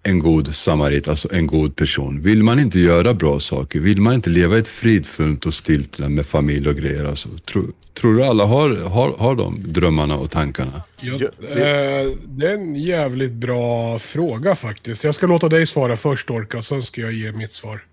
[0.03, 2.21] en god samarit, alltså en god person.
[2.21, 6.25] Vill man inte göra bra saker, vill man inte leva ett fridfullt och stilt med
[6.25, 7.61] familj och grejer, alltså, tro,
[7.93, 10.83] tror du alla har, har, har de drömmarna och tankarna?
[11.01, 15.03] Ja, Ja, eh, det är en jävligt bra fråga faktiskt.
[15.03, 17.83] Jag ska låta dig svara först Orka, sen ska jag ge mitt svar.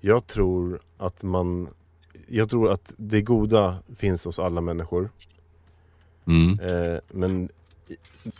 [0.00, 1.68] Jag tror att man...
[2.26, 5.10] Jag tror att det goda finns hos alla människor.
[6.26, 6.60] Mm.
[6.60, 7.48] Eh, men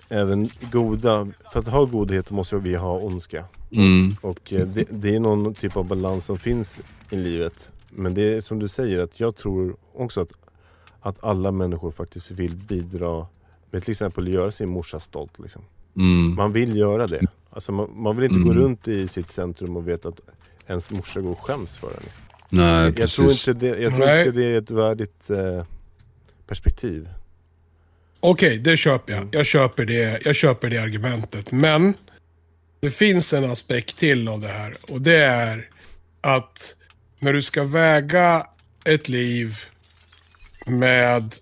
[0.09, 1.28] även goda...
[1.53, 3.44] För att ha godhet måste vi ha ondska.
[3.70, 4.14] Mm.
[4.20, 6.80] Och eh, det, det är någon typ av balans som finns
[7.11, 7.72] i livet.
[7.90, 10.32] Men det är som du säger, att jag tror också att,
[11.01, 13.26] att alla människor faktiskt vill bidra
[13.70, 15.38] med till exempel göra sin morsa stolt.
[15.38, 15.62] Liksom.
[15.96, 16.34] Mm.
[16.34, 17.20] Man vill göra det.
[17.51, 18.62] Alltså man, man vill inte gå Mm.
[18.62, 20.20] runt i sitt centrum och veta att
[20.66, 21.94] ens morsa går och skäms för en.
[22.03, 22.22] Liksom.
[22.51, 23.16] Nej, Jag precis.
[23.16, 24.26] tror inte det, jag tror Nej.
[24.26, 25.64] inte det är ett värdigt eh,
[26.46, 27.09] perspektiv.
[28.21, 29.29] Okej, det köper jag.
[29.33, 31.53] Jag köper det, jag köper det argumentet.
[31.53, 31.95] Men
[32.81, 34.77] det finns en aspekt till av det här.
[34.89, 35.71] Och det är
[36.21, 36.75] att
[37.19, 38.47] när du ska väga
[38.85, 39.57] ett liv
[40.66, 41.35] med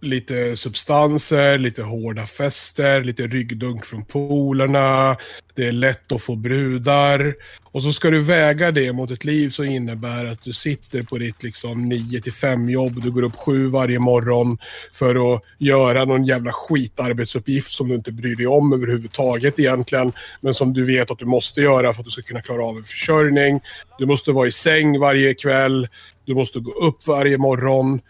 [0.00, 5.16] lite substanser, lite hårda fester, lite ryggdunk från polarna.
[5.54, 7.34] Det är lätt att få brudar.
[7.72, 11.18] Och så ska du väga det mot ett liv som innebär att du sitter på
[11.18, 13.02] ditt liksom 9 till 5 jobb.
[13.02, 14.58] Du går upp sju varje morgon
[14.92, 20.12] för att göra någon jävla skitarbetsuppgift som du inte bryr dig om överhuvudtaget egentligen.
[20.40, 22.76] Men som du vet att du måste göra för att du ska kunna klara av
[22.76, 23.60] en försörjning.
[23.98, 25.88] Du måste vara i säng varje kväll.
[26.24, 28.00] Du måste gå upp varje morgon.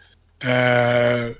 [0.43, 1.35] Eh,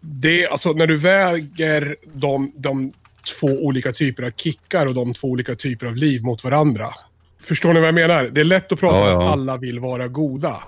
[0.00, 2.92] det, alltså när du väger de, de
[3.40, 6.86] två olika typer av kickar och de två olika typer av liv mot varandra.
[7.42, 8.24] Förstår ni vad jag menar?
[8.24, 9.26] Det är lätt att prata Ja, om ja.
[9.26, 10.62] att alla vill vara goda.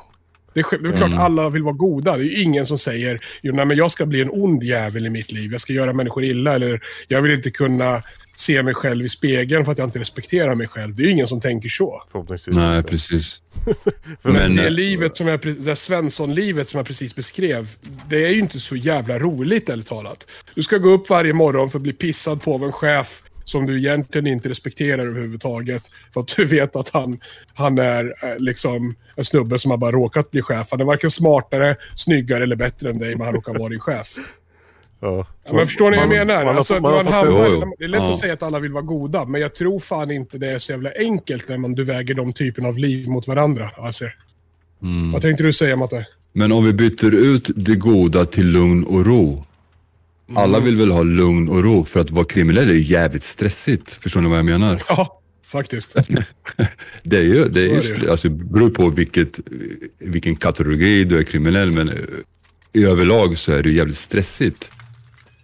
[0.54, 1.18] Det är, det är klart Mm.
[1.20, 2.16] alla vill vara goda.
[2.16, 5.06] Det är ju ingen som säger jo, nej, men jag ska bli en ond jävel
[5.06, 5.52] i mitt liv.
[5.52, 6.54] Jag ska göra människor illa.
[6.54, 8.02] Eller jag vill inte kunna
[8.34, 10.94] se mig själv i spegeln för att jag inte respekterar mig själv.
[10.94, 12.02] Det är ju ingen som tänker så.
[12.12, 12.90] Förhoppningsvis Nej, inte.
[12.90, 13.42] precis.
[14.22, 17.68] Men, Men, det eh, livet som jag, det Svensson-livet som jag precis beskrev,
[18.08, 20.26] det är ju inte så jävla roligt ärligt talat.
[20.54, 23.66] Du ska gå upp varje morgon för att bli pissad på av en chef som
[23.66, 25.90] du egentligen inte respekterar överhuvudtaget.
[26.14, 27.20] För att du vet att han,
[27.54, 30.68] han är eh, liksom en snubbe som har bara råkat bli chef.
[30.70, 34.16] Han är varken smartare, snyggare eller bättre än dig, men han råkar vara din chef.
[35.04, 35.26] Ja.
[35.44, 36.44] Ja, men förstår ni vad jag menar?
[36.44, 37.74] Man, alltså, man man hamnar, Jo, jo.
[37.78, 38.12] Det är lätt Ja.
[38.12, 40.72] att säga att alla vill vara goda, men jag tror fan inte det är så
[40.72, 43.70] jävla enkelt när man, du väger de typerna av liv mot varandra.
[43.76, 44.04] Alltså.
[44.82, 45.12] Mm.
[45.12, 46.06] Vad tänkte du säga Matte?
[46.32, 49.44] Men om vi byter ut det goda till lugn och ro.
[50.34, 50.64] Alla Mm.
[50.64, 53.90] vill väl ha lugn och ro för att vara kriminell är ju jävligt stressigt.
[53.90, 54.82] Förstår ni vad jag menar?
[54.88, 55.94] Ja, faktiskt.
[57.02, 57.94] Det är ju, det är ju, är det.
[57.94, 59.40] stre- alltså, beror på vilket,
[59.98, 61.94] vilken kategori du är kriminell, men eh,
[62.72, 64.70] i överlag så är det jävligt stressigt.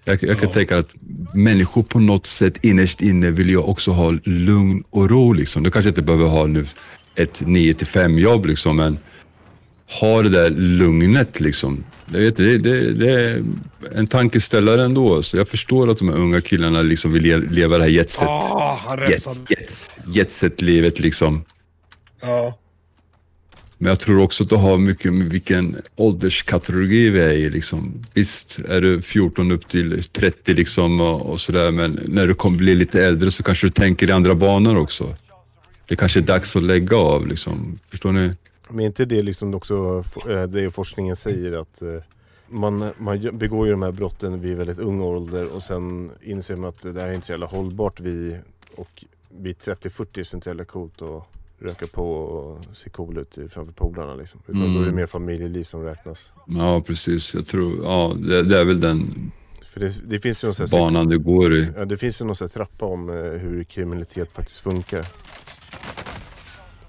[0.09, 0.54] Jag, jag kan Ja.
[0.54, 0.94] tänka att
[1.34, 5.32] människor på något sätt innerst inne vill ju också ha lugn och ro.
[5.32, 5.62] Liksom.
[5.62, 6.66] Du kanske inte behöver ha nu
[7.14, 8.98] ett 9 till 5 jobb, liksom, men
[10.00, 11.40] ha det där lugnet.
[11.40, 11.84] Liksom.
[12.12, 13.44] Jag vet, det, det, det är
[13.94, 15.22] en tankeställare ändå.
[15.22, 18.22] Så jag förstår att de här unga killarna liksom vill le- leva det här jetset,
[18.22, 21.00] Ah, han jet, jet, jetset-livet.
[21.00, 21.44] Liksom.
[22.20, 22.59] Ja.
[23.79, 27.51] Men jag tror också att det har mycket med vilken ålderskategori vi är i.
[27.51, 28.03] Liksom.
[28.14, 32.59] Visst är du 14 upp till 30 liksom och, och sådär, men när du kommer
[32.59, 35.14] bli lite äldre så kanske du tänker i andra banor också.
[35.87, 37.26] Det kanske är dags att lägga av.
[37.26, 37.76] Liksom.
[37.91, 38.31] Förstår ni?
[38.68, 42.03] Men är inte det liksom också eh, det forskningen säger att eh,
[42.49, 46.68] man, man begår ju de här brotten vid väldigt ung ålder och sen inser man
[46.68, 48.39] att det här är inte så jävla hållbart vid,
[48.74, 51.22] och vid 30-40 är det inte så jävla coolt att
[51.61, 54.40] röka på och se cool ut framför polarna liksom.
[54.46, 54.74] Utan Mm.
[54.74, 56.32] då är det mer familjeliv som räknas.
[56.46, 57.34] Ja, precis.
[57.34, 59.30] Jag tror, ja, det, det är väl den
[59.72, 61.68] För det, det finns ju någon banan det går i.
[61.76, 65.06] ja, det finns ju någon sån trappa om eh, hur kriminalitet faktiskt funkar.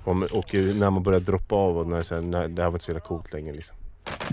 [0.04, 2.86] Om, och när man börjar droppa av och när, här, när det här var inte
[2.86, 3.76] så jävla coolt längre liksom.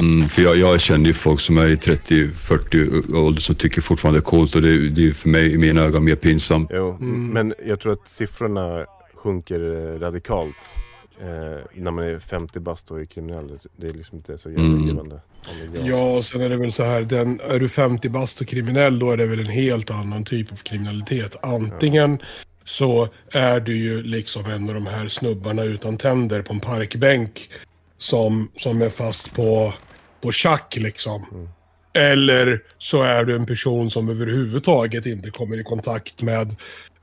[0.01, 4.21] Mm, för jag, jag känner ju folk som är i 30-40 ålder som tycker fortfarande
[4.21, 6.71] det är coolt och det, det är för mig i mina ögon mer pinsamt.
[6.75, 7.29] Jo, Mm.
[7.31, 8.87] men jag tror att siffrorna
[9.27, 10.77] sjunker eh, radikalt
[11.21, 13.59] eh, när man är 50 bast och är kriminell.
[13.77, 15.21] Det är liksom inte så jävla
[15.65, 15.87] Mm.
[15.87, 18.99] ja, och sen är det väl så här, den, är du 50 bast och kriminell
[18.99, 21.37] då är det väl en helt annan typ av kriminalitet.
[21.43, 22.19] Antingen
[22.65, 27.51] så är du ju liksom en av de här snubbarna utan tänder på en parkbänk
[27.99, 29.73] som, som är fast på,
[30.21, 31.25] på tjack liksom.
[31.33, 31.49] Mm.
[31.93, 36.57] Eller så är du en person som överhuvudtaget inte kommer i kontakt med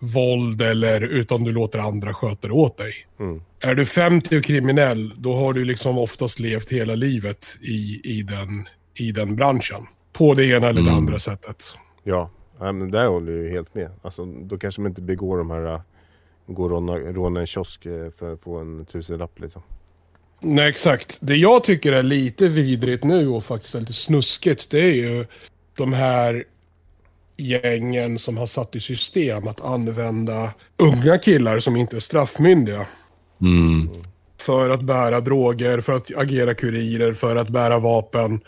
[0.04, 2.94] våld eller utan du låter andra sköta det åt dig.
[3.20, 3.42] Mm.
[3.60, 8.24] Är du 50 och kriminell, då har du liksom oftast levt hela livet i, i,
[8.24, 8.66] den,
[8.98, 9.82] i den branschen.
[10.14, 10.94] På det ena eller det Mm.
[10.98, 11.64] andra sättet.
[12.04, 12.30] Ja,
[12.60, 13.90] ja men där håller jag ju helt med.
[14.02, 15.82] Alltså, då kanske man inte begår de här äh,
[16.48, 19.62] gå och råna, råna en kiosk eh, för att få en tusenlapp liksom.
[20.42, 21.18] Nej, exakt.
[21.22, 25.26] Det jag tycker är lite vidrigt nu och faktiskt lite snuskigt, det är ju
[25.78, 26.44] de här
[27.48, 32.86] gängen som har satt i system att använda unga killar som inte är straffmyndiga.
[33.42, 33.90] Mm.
[34.42, 38.40] För att bära droger, för att agera kurirer, för att bära vapen.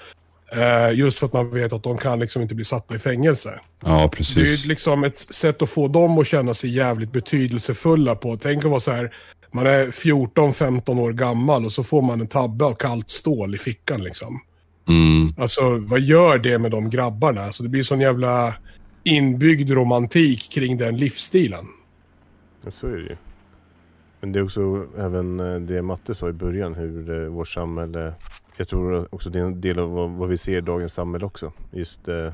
[0.55, 3.59] Eh, just för att man vet att de kan liksom inte bli satta i fängelse.
[3.83, 4.65] Ja, Det är precis.
[4.65, 8.37] liksom ett sätt att få dem att känna sig jävligt betydelsefulla på.
[8.37, 9.13] Tänk att vara så här,
[9.51, 13.57] man är 14-15 år gammal och så får man en tabbe av kallt stål i
[13.57, 14.39] fickan liksom.
[14.87, 15.33] Mm.
[15.37, 17.43] Alltså vad gör det med de grabbarna?
[17.43, 18.55] Alltså det blir sån jävla
[19.05, 21.65] inbyggd romantik kring den livsstilen.
[22.63, 23.15] Ja, så är det ju.
[24.21, 28.13] Men det är också även eh, det Matte sa i början hur eh, vårt samhälle
[28.57, 31.51] Jag tror också det är en del av vad, vi ser i dagens samhälle också.
[31.71, 32.31] Just eh,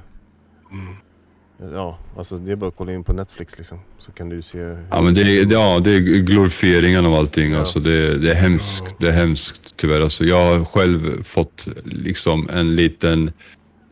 [1.73, 3.79] Ja, alltså det är bara att kolla in på Netflix liksom.
[3.99, 7.13] Så kan du se hur, Ja, men det är, det- ja, det är glorifieringen av
[7.13, 7.51] allting.
[7.51, 7.59] Ja.
[7.59, 8.95] Alltså det, det är hemskt.
[8.99, 10.01] Det är hemskt tyvärr.
[10.01, 13.31] Alltså jag har själv fått liksom en liten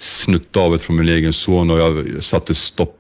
[0.02, 2.98] snutt av det från min egen son och jag satte stopp.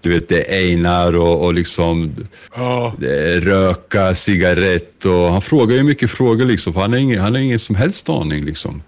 [0.00, 2.14] Du vet, det är Einar och, och liksom
[2.56, 7.20] Ja, är röka, cigarett och han frågar ju mycket frågor liksom, för han har ingen,
[7.20, 8.82] han har ingen som helst aning liksom.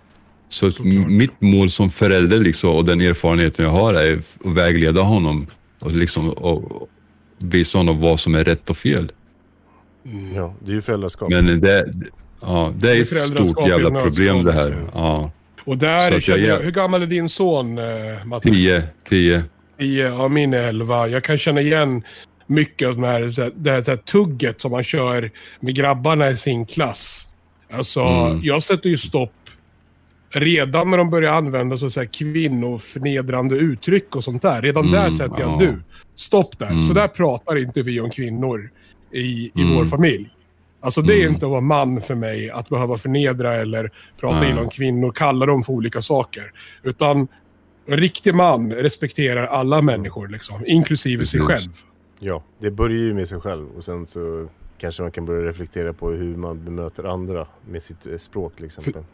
[0.49, 1.09] Så Såklart.
[1.09, 5.47] mitt mål som förälder liksom, och den erfarenheten jag har är att vägleda honom
[5.85, 6.89] och, liksom, och
[7.43, 9.13] visa honom vad som är rätt och fel.
[10.35, 11.31] Ja, det är ju föräldraskap.
[11.31, 11.93] Men det,
[12.43, 14.77] ja, det Det är är ett stort jävla problem det här.
[14.95, 15.31] Ja.
[15.67, 17.85] Och där jag- jag, hur gammal är din son, eh,
[18.25, 18.49] Matte?
[18.51, 19.45] Tio, tio.
[19.79, 21.09] Tio, ja min är elva.
[21.09, 22.03] Jag kan känna igen
[22.47, 26.67] mycket av de här, det här, här tugget som man kör med grabbarna i sin
[26.67, 27.29] klass.
[27.73, 28.41] Alltså, Mm.
[28.43, 29.33] jag sätter ju stopp
[30.35, 34.63] redan när de börjar använda så, så här kvinnoförnedrande uttryck och sånt där.
[34.63, 35.59] Redan där Mm, sätter jag ja.
[35.59, 35.83] du,
[36.17, 36.71] stopp där.
[36.71, 36.83] Mm.
[36.83, 38.71] Så där pratar inte vi om kvinnor
[39.13, 39.75] i, i Mm.
[39.75, 40.29] vår familj.
[40.87, 41.35] Alltså det är Mm.
[41.35, 44.51] inte att vara man för mig, att behöva förnedra eller prata Nej.
[44.51, 46.53] illa om kvinnor, kalla dem för olika saker.
[46.83, 47.29] Utan
[47.87, 51.57] en riktig man respekterar alla människor, liksom, inklusive sig Precis.
[51.63, 51.73] själv.
[52.19, 55.93] Ja, det börjar ju med sig själv och sen så kanske man kan börja reflektera
[55.93, 59.05] på hur man bemöter andra med sitt eh, språk till exempel.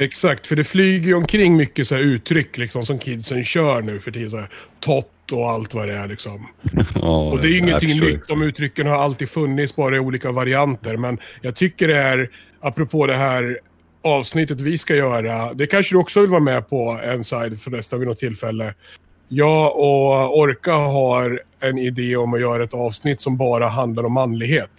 [0.00, 4.10] Exakt, för det flyger ju omkring mycket så uttryck liksom, som kidsen kör nu för
[4.10, 4.30] tiden.
[4.30, 4.48] Så här,
[4.80, 6.08] tott och allt vad det är.
[6.08, 6.46] Liksom.
[6.94, 8.28] Ja, Och det är ju ingenting nytt.
[8.28, 10.96] De uttrycken har alltid funnits, bara i olika varianter.
[10.96, 12.30] Men jag tycker det är,
[12.60, 13.58] apropå det här
[14.04, 18.08] avsnittet vi ska göra, det kanske du också vill vara med på, Inside, förresten vid
[18.08, 18.74] något tillfälle.
[19.28, 24.12] Jag och Orka har en idé om att göra ett avsnitt som bara handlar om
[24.12, 24.70] manlighet.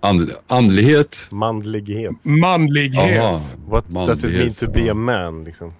[0.00, 1.16] And, andlighet?
[1.32, 2.12] Manlighet.
[2.24, 3.14] Manlighet.
[3.16, 3.40] Jaha.
[3.68, 5.72] What does it mean Manlighet, to be a man liksom?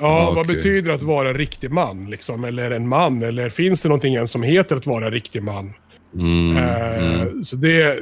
[0.00, 0.56] Ja, vad okej.
[0.56, 2.10] betyder att vara riktig man?
[2.10, 2.44] Liksom?
[2.44, 3.22] Eller en man?
[3.22, 5.72] Eller finns det någonting ens som heter att vara riktig man?
[6.14, 7.44] Mm, Eh, mm.
[7.44, 7.94] Så det, eh,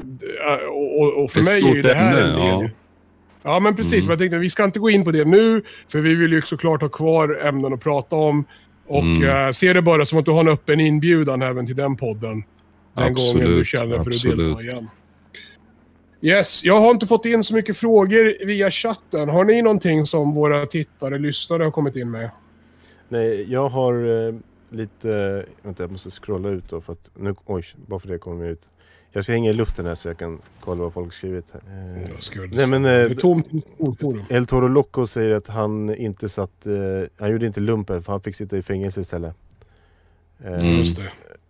[1.01, 2.71] och, och- för Ett mig är ju det här ämne, en del.
[3.43, 3.51] ja.
[3.53, 3.61] Ja.
[3.61, 3.93] men precis.
[3.93, 4.05] Mm.
[4.05, 5.63] Men jag tänkte vi ska inte gå in på det nu.
[5.93, 8.45] För vi vill ju såklart ha kvar ämnen att prata om.
[8.89, 9.47] Och Mm.
[9.47, 12.43] eh, se det bara som att du har en öppen inbjudan även till den podden.
[12.97, 14.39] Den gången du Absolut, känner för att absolut.
[14.39, 14.89] delta igen.
[16.27, 19.29] Yes, jag har inte fått in så mycket frågor via chatten.
[19.29, 22.31] Har ni någonting som våra tittare, lyssnare har kommit in med?
[23.09, 24.35] Nej, jag har eh,
[24.71, 25.45] lite...
[25.63, 27.11] Vänta, jag måste scrolla ut då för att...
[27.15, 28.69] Nu, oj, bara för det kommer jag ut.
[29.11, 31.47] Jag ska hänga i luften här så jag kan kolla vad folk skrivit.
[31.53, 31.61] här.
[31.61, 34.23] Eh, Nej, men, eh, det är tomt i skolforum.
[34.29, 36.67] El Toro Loco säger att han inte satt...
[36.67, 36.73] Eh,
[37.17, 39.35] han gjorde inte lumpen för han fick sitta i fängelse istället.
[40.45, 40.83] Eh, Mm.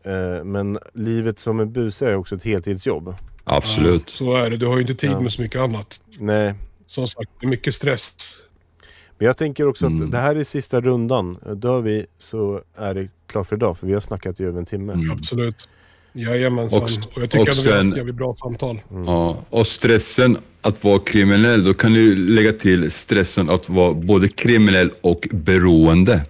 [0.03, 3.15] Eh, men livet som en buse är också ett heltidsjobb.
[3.49, 4.03] Absolut.
[4.07, 4.57] Ja, så är det.
[4.57, 5.21] Du har ju inte tid Ja.
[5.21, 6.01] med så mycket annat.
[6.19, 6.55] Nej,
[6.87, 8.15] Som sagt, det är mycket stress.
[9.19, 10.05] men jag tänker också Mm.
[10.05, 11.39] att det här är sista rundan.
[11.57, 14.67] Dör vi så är det klart för idag för vi har snackat i över en
[14.67, 14.93] timme.
[14.93, 15.11] Mm.
[15.11, 15.69] Absolut.
[16.13, 16.79] Jajamensan.
[16.79, 16.91] Och, Och-
[17.23, 18.79] jag tycker och att vi har haft jävligt bra samtal.
[19.07, 24.29] Ja, och stressen att vara kriminell, då kan du lägga till stressen att vara både
[24.29, 26.23] kriminell och beroende.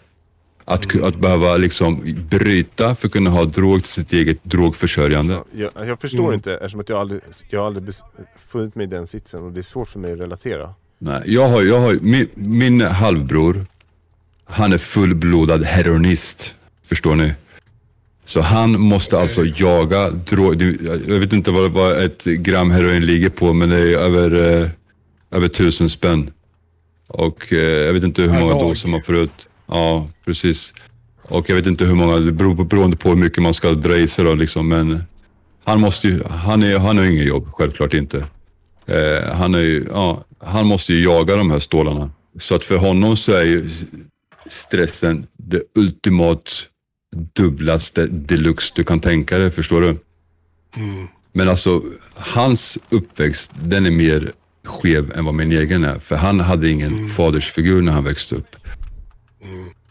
[0.69, 5.35] Att, att behöva liksom bryta för att kunna ha drog till sitt eget drogförsörjande.
[5.35, 6.35] Ja, jag, jag förstår Mm.
[6.35, 7.95] inte eftersom att jag aldrig, jag har aldrig
[8.49, 10.75] funnit mig i den sitsen och det är svårt för mig att relatera.
[10.99, 13.67] Nej, jag har, jag har, min, min halvbror,
[14.45, 16.57] han är fullblodad heroinist.
[16.87, 17.35] Förstår ni?
[18.25, 20.63] Så han måste alltså jaga drog...
[21.07, 24.69] Jag vet inte vad, vad ett gram heroin ligger på, men det är över, eh,
[25.31, 26.31] över tusen spänn.
[27.09, 29.49] Och eh, jag vet inte hur många doser man får ut.
[29.67, 30.73] Ja, precis.
[31.29, 33.71] Och jag vet inte hur många, det beror på, beroende på hur mycket man ska
[33.71, 35.05] dra i sig då liksom, men
[35.65, 38.25] han måste ju, han, är, han har ju inget jobb, självklart inte.
[38.87, 42.11] Eh, han, är ju, ja, han måste ju jaga de här stålarna.
[42.39, 43.69] Så att för honom så är ju
[44.47, 46.69] stressen det ultimat
[47.17, 49.89] dubblaste deluxe du kan tänka dig, förstår du?
[49.89, 51.07] Mm.
[51.33, 51.83] Men alltså,
[52.15, 54.33] hans uppväxt, den är mer
[54.65, 55.99] skev än vad min egen är.
[55.99, 57.09] För han hade ingen mm.
[57.09, 58.57] fadersfigur när han växte upp.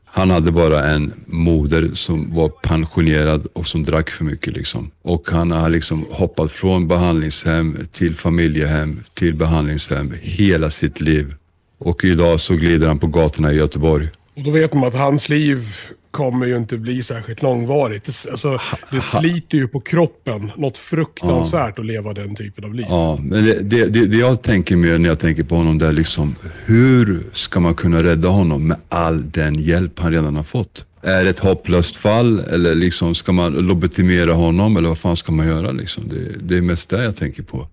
[0.06, 4.54] Han hade bara en moder som var pensionerad och som drack för mycket.
[4.54, 4.92] Liksom.
[5.02, 11.34] Och han har liksom hoppat från behandlingshem till familjehem till behandlingshem hela sitt liv.
[11.78, 14.10] Och idag så glider han på gatorna i Göteborg.
[14.36, 15.76] Och då vet man att hans liv
[16.16, 18.26] kommer ju inte bli särskilt långvarigt.
[18.32, 18.60] Alltså,
[18.92, 21.82] det sliter ju på kroppen något fruktansvärt ja.
[21.82, 22.86] att leva den typen av liv.
[22.90, 25.92] Ja, men det, det, det, jag tänker mer när jag tänker på honom det är
[25.92, 26.36] liksom,
[26.66, 30.86] hur ska man kunna rädda honom med all den hjälp han redan har fått?
[31.02, 35.32] Är det ett hopplöst fall eller liksom ska man lobotomera honom eller vad fan ska
[35.32, 36.04] man göra liksom?
[36.10, 37.68] Det, det är mest det jag tänker på.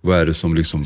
[0.00, 0.84] Vad är det som liksom,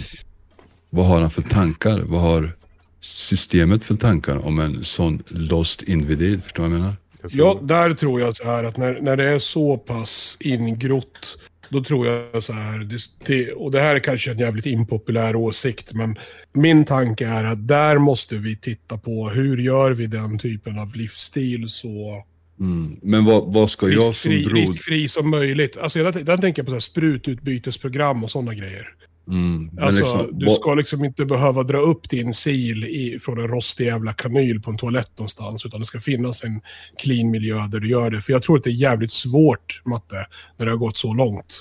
[0.90, 2.02] vad har han för tankar?
[2.06, 2.56] Vad har
[3.00, 6.44] systemet för tankar om en sån lost individ?
[6.44, 6.96] Förstår du vad jag menar?
[7.30, 11.38] Ja, där tror jag så här att när, när det är så pass ingrott,
[11.68, 15.36] då tror jag så här, det, det, och det här är kanske en jävligt impopulär
[15.36, 16.18] åsikt, men
[16.52, 20.96] min tanke är att där måste vi titta på hur gör vi den typen av
[20.96, 22.24] livsstil så
[22.60, 22.96] Mm.
[23.02, 24.54] Men vad, vad ska jag som bror...
[24.54, 25.76] Riskfri som möjligt.
[25.76, 28.88] Alltså jag, där tänker jag på så här sprututbytesprogram och sådana grejer.
[29.28, 33.48] Mm, alltså, liksom, du ska liksom inte behöva dra upp din sil i, från en
[33.48, 35.66] rostig jävla kanyl på en toalett någonstans.
[35.66, 36.60] Utan det ska finnas en
[36.96, 38.20] clean miljö där du gör det.
[38.20, 41.54] För jag tror att det är jävligt svårt, Matte, när det har gått så långt.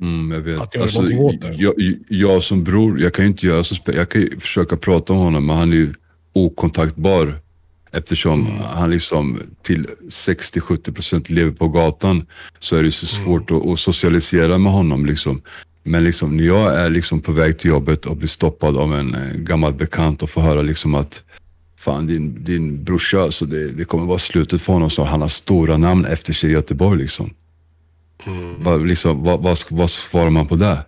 [0.00, 0.60] Mm, jag vet.
[0.60, 1.54] Att göra alltså, någonting åt det.
[1.54, 1.74] Jag,
[2.08, 5.22] jag, som bror, jag kan ju inte göra så Jag kan ju försöka prata med
[5.22, 5.92] honom, men han är ju
[6.32, 7.40] okontaktbar.
[7.92, 8.52] Eftersom mm.
[8.74, 12.26] han liksom till 60-70% lever på gatan
[12.58, 13.24] så är det så mm.
[13.24, 13.62] svårt mm.
[13.62, 15.06] att, att, socialisera med honom.
[15.06, 15.42] Liksom.
[15.88, 19.14] Men liksom, när jag är liksom på väg till jobbet och blir stoppad av en
[19.14, 21.22] eh, gammal bekant och får höra liksom att
[21.76, 25.08] fan din, din brorsa, alltså det, det kommer vara slutet för honom snart.
[25.08, 27.30] Han har stora namn efter sig i Göteborg liksom.
[28.26, 28.54] Mm.
[28.62, 30.78] Vad, liksom vad, vad, vad svarar man på det?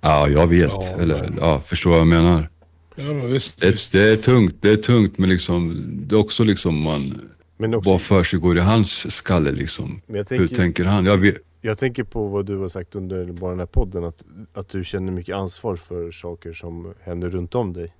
[0.00, 0.60] Ja, jag vet.
[0.60, 2.48] Ja, Eller, ja, förstår vad jag menar?
[2.94, 3.92] Ja, visst, det, visst.
[3.92, 7.20] det är tungt, det är tungt, men liksom, det är också liksom man,
[7.58, 10.00] men också, vad för sig går i hans skalle liksom?
[10.06, 11.06] Tänker, Hur tänker han?
[11.06, 11.36] Jag vet,
[11.66, 14.84] jag tänker på vad du har sagt under bara den här podden, att, att du
[14.84, 17.94] känner mycket ansvar för saker som händer runt om dig.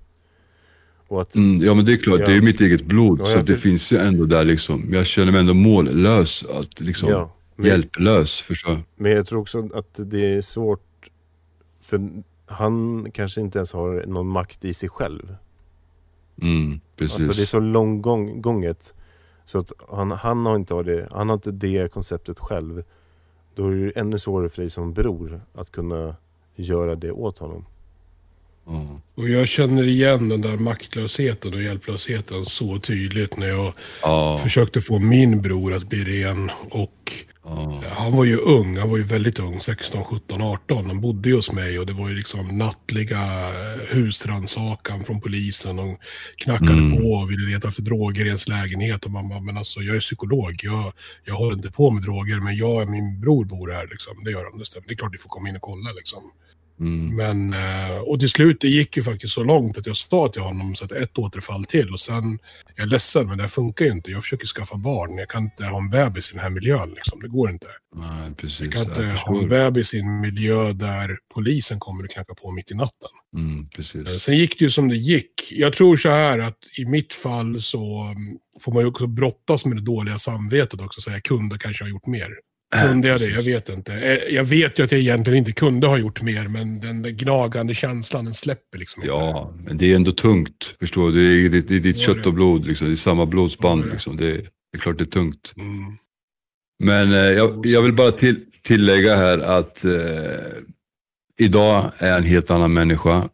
[1.09, 3.39] Att, mm, ja men det är klart, ja, det är mitt eget blod, ja, så
[3.39, 4.89] det finns ju ändå där liksom.
[4.91, 9.69] Jag känner mig ändå mållös, att liksom, ja, men, hjälplös, förstår Men jag tror också
[9.73, 11.09] att det är svårt,
[11.81, 12.09] för
[12.45, 15.35] han kanske inte ens har någon makt i sig själv.
[16.41, 17.17] Mm, precis.
[17.17, 18.93] Alltså det är så långgånget.
[19.45, 22.83] Så att han, han, har inte det, han har inte det konceptet själv.
[23.57, 26.15] Då är det ännu svårare för dig som bror att kunna
[26.55, 27.65] göra det åt honom.
[28.67, 29.01] Mm.
[29.15, 34.43] Och jag känner igen den där maktlösheten och hjälplösheten så tydligt när jag mm.
[34.43, 36.51] försökte få min bror att bli ren.
[36.69, 37.13] Och
[37.49, 37.81] Mm.
[37.97, 40.85] Han var ju ung, han var ju väldigt ung, 16, 17, 18.
[40.85, 43.51] Han bodde ju hos mig och det var ju liksom nattliga
[43.89, 45.75] husrannsakan från polisen.
[45.75, 45.97] De
[46.35, 46.97] knackade mm.
[46.97, 49.05] på och ville leta efter droger i ens lägenhet.
[49.05, 50.93] Och man bara, men alltså jag är psykolog, jag,
[51.23, 54.23] jag håller inte på med droger, men jag och min bror bor här liksom.
[54.23, 54.87] Det gör han, det stämmer.
[54.87, 56.21] Det är klart du får komma in och kolla liksom.
[56.79, 57.15] Mm.
[57.15, 60.41] Men, eh, och till slut, det gick ju faktiskt så långt att jag sa till
[60.41, 62.39] honom så att ett återfall till och sen,
[62.75, 64.11] jag är ledsen men det här funkar ju inte.
[64.11, 67.19] Jag försöker skaffa barn, jag kan inte ha en bebis i den här miljön liksom.
[67.21, 67.67] Det går inte.
[67.95, 68.59] Nej, precis.
[68.59, 72.33] Jag kan inte jag ha en bebis i en miljö där polisen kommer och knackar
[72.33, 73.09] på mitt i natten.
[73.37, 74.09] Mm, precis.
[74.09, 75.51] Eh, sen gick det ju som det gick.
[75.51, 78.17] Jag tror så här att i mitt fall så mm,
[78.61, 81.01] får man ju också brottas med det dåliga samvetet också.
[81.01, 82.29] Så jag kunde kanske ha gjort mer.
[82.75, 83.29] Kunde jag det?
[83.29, 83.93] Jag vet inte.
[83.93, 87.73] Eh, jag vet ju att jag egentligen inte kunde ha gjort mer, men den gnagande
[87.73, 89.13] känslan, den släpper liksom inte.
[89.13, 90.75] Ja, men det är ändå tungt.
[90.79, 91.49] Förstår du?
[91.49, 92.87] Det är, det, är ditt kött och blod, liksom.
[92.87, 93.83] det är samma blodsband.
[93.83, 93.91] Det.
[93.91, 94.17] Liksom.
[94.17, 95.53] Det, är, det är klart det är tungt.
[95.57, 95.97] Mm.
[96.83, 99.91] Men eh, jag, jag, vill bara till, tillägga här att eh,
[101.39, 103.29] idag är jag en helt annan människa.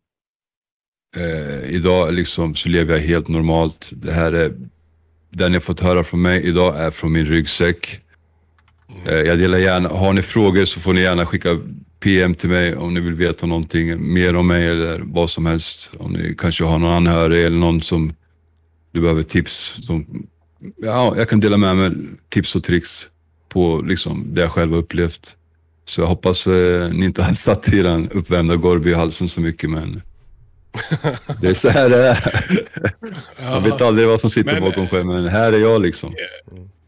[1.18, 3.90] Eh, idag liksom så lever jag helt normalt.
[3.94, 4.54] Det här är,
[5.30, 8.03] det ni har fått höra från mig idag är från min ryggsäck.
[9.06, 11.60] Eh, jag delar gärna, har ni frågor så får ni gärna skicka
[12.00, 15.92] PM till mig om ni vill veta någonting mer om mig eller vad som helst.
[15.98, 18.14] Om ni kanske har någon anhörig eller någon som
[18.92, 19.78] du behöver tips.
[19.82, 20.28] Som,
[20.78, 21.92] ja, jag kan dela med mig
[22.30, 23.08] tips och tricks
[23.50, 25.36] på liksom, det jag själv har upplevt.
[25.86, 29.42] Så jag hoppas eh, ni inte har satt i den uppvärmda Gorby i halsen så
[29.42, 30.02] mycket men
[31.42, 32.46] det är så här det är.
[33.52, 36.14] Man vet aldrig vad som sitter men, bakom skärmen, men här är jag liksom.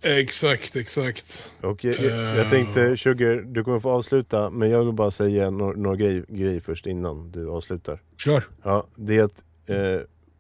[0.06, 1.51] Exakt, exakt.
[1.62, 5.49] Och jag, jag, jag tänkte, Sugar, du kommer få avsluta, men jag vill bara säga
[5.49, 8.01] några, några grejer, grejer först innan du avslutar.
[8.18, 8.43] Kör!
[8.64, 9.99] Ja, det är att eh,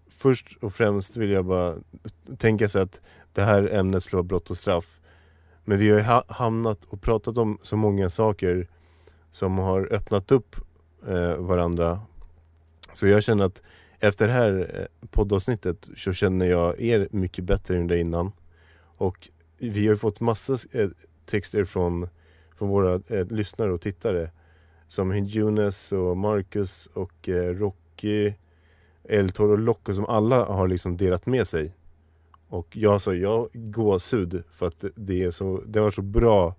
[0.09, 1.75] först och främst vill jag bara
[2.37, 3.01] tänka sig att
[3.33, 4.99] det här ämnet skulle vara brott och straff.
[5.63, 8.67] Men vi har ju ha, hamnat och pratat om så många saker
[9.31, 10.55] som har öppnat upp
[11.07, 12.01] eh, varandra.
[12.93, 13.61] Så jag känner att
[13.99, 18.31] efter det här eh, poddavsnittet så känner jag er mycket bättre än det innan.
[18.97, 20.89] Och vi har ju fått massa eh,
[21.25, 22.09] texter från,
[22.57, 24.31] från våra eh, lyssnare och tittare.
[24.87, 28.33] Som Hinjunes och Marcus och eh, Rocky,
[29.03, 31.73] Eltor och Loco som alla har liksom delat med sig.
[32.47, 36.55] Och jag sa, jag gåshud för att det, är så, det var så bra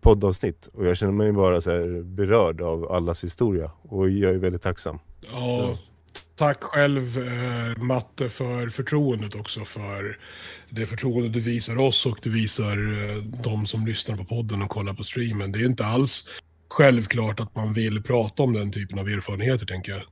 [0.00, 0.66] poddavsnitt.
[0.72, 3.70] Och jag känner mig bara så här berörd av allas historia.
[3.82, 4.98] Och jag är väldigt tacksam.
[5.32, 5.78] Ja,
[6.36, 9.64] tack själv eh, Matte för förtroendet också.
[9.64, 10.18] För
[10.70, 14.70] det förtroende du visar oss och du visar eh, de som lyssnar på podden och
[14.70, 15.52] kollar på streamen.
[15.52, 16.24] Det är inte alls
[16.68, 20.02] självklart att man vill prata om den typen av erfarenheter tänker jag.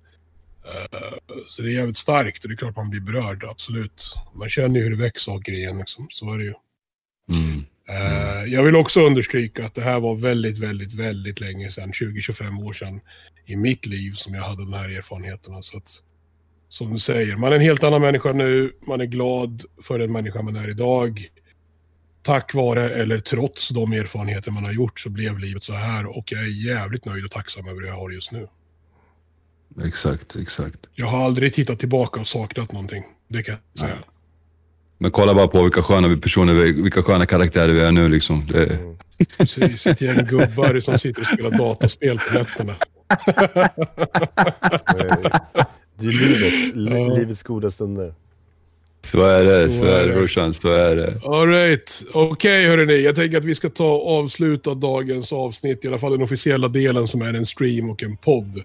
[0.74, 4.14] Eh, så det är jävligt starkt och det är klart man blir berörd, absolut.
[4.34, 6.07] Man känner ju hur det väcks saker igen, liksom.
[6.11, 6.54] så är det ju.
[7.30, 7.64] Mm.
[7.88, 8.50] Mm.
[8.52, 12.72] Jag vill också understryka att det här var väldigt, väldigt, väldigt länge sedan, 20-25 år
[12.72, 13.00] sedan
[13.46, 15.62] i mitt liv som jag hade de här erfarenheterna.
[15.62, 16.02] Så att,
[16.68, 20.12] som du säger, man är en helt annan människa nu, man är glad för den
[20.12, 21.30] människa man är idag.
[22.22, 26.32] Tack vare eller trots de erfarenheter man har gjort så blev livet så här och
[26.32, 28.46] jag är jävligt nöjd och tacksam över det jag har just nu.
[29.84, 30.78] Exakt, exakt.
[30.94, 33.04] Jag har aldrig tittat tillbaka och saknat någonting.
[33.28, 33.94] Det kan jag säga.
[33.94, 34.04] Nej.
[34.98, 38.46] Men kolla bara på vilka sköna personer, vilka sköna karaktärer vi är nu liksom.
[38.46, 38.64] Det...
[38.64, 38.96] Mm.
[39.38, 42.74] Precis, ett gäng gubbar som sitter och spelar dataspel på nätterna.
[45.99, 48.14] det är livet, livets goda stunder.
[49.12, 51.20] Så är det, så, så är det brorsan, så är det.
[51.24, 53.03] Alright, okej okay, hörrni.
[53.03, 56.68] Jag tänker att vi ska ta och avsluta dagens avsnitt, i alla fall den officiella
[56.68, 58.62] delen som är en stream och en podd.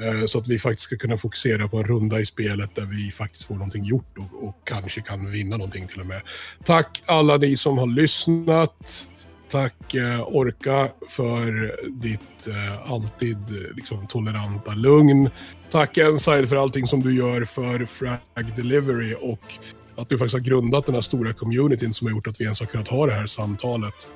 [0.00, 3.10] Eh, så att vi faktiskt ska kunna fokusera på en runda i spelet där vi
[3.10, 6.20] faktiskt får någonting gjort och, och kanske kan vinna någonting till och med.
[6.64, 9.06] Tack alla ni som har lyssnat.
[9.50, 11.72] Tack eh, Orka för
[12.02, 13.38] ditt eh, alltid
[13.76, 15.30] liksom, toleranta lugn.
[15.70, 19.54] Tack Enside för allting som du gör för Frag Delivery och
[19.96, 22.60] att du faktiskt har grundat den här stora communityn som har gjort att vi ens
[22.60, 24.10] har kunnat ha det här samtalet.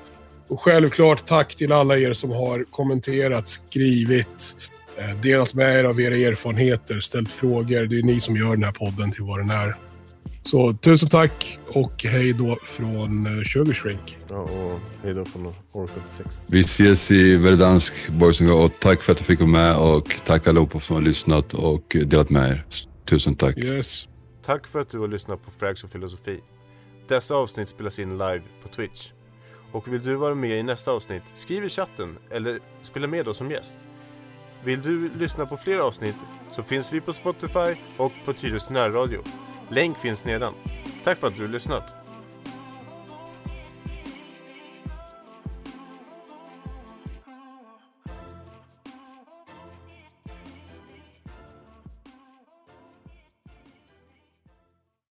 [0.47, 4.55] Och självklart tack till alla er som har kommenterat, skrivit,
[4.97, 7.85] eh, delat med er av era erfarenheter, ställt frågor.
[7.85, 9.75] Det är ni som gör den här podden till vad den är.
[10.45, 14.17] Så tusen tack och hej då från uh, Sugar Shrink.
[14.29, 16.43] Ja, och hej då från År 76.
[16.47, 20.47] Vi ses i Verdansk, boys och tack för att du fick vara med och tack
[20.47, 22.65] allihopa som har lyssnat och delat med er.
[23.05, 23.57] Tusen tack.
[23.57, 24.07] Yes.
[24.45, 26.39] Tack för att du har lyssnat på Frags och filosofi.
[27.07, 29.11] Dessa avsnitt spelas in live på Twitch.
[29.71, 33.37] Och vill du vara med i nästa avsnitt, skriv i chatten eller spela med oss
[33.37, 33.77] som gäst.
[34.63, 36.15] Vill du lyssna på fler avsnitt
[36.49, 39.23] så finns vi på Spotify och på Tyresö närradio.
[39.69, 40.53] Länk finns nedan.
[41.03, 42.02] Tack för att du har lyssnat.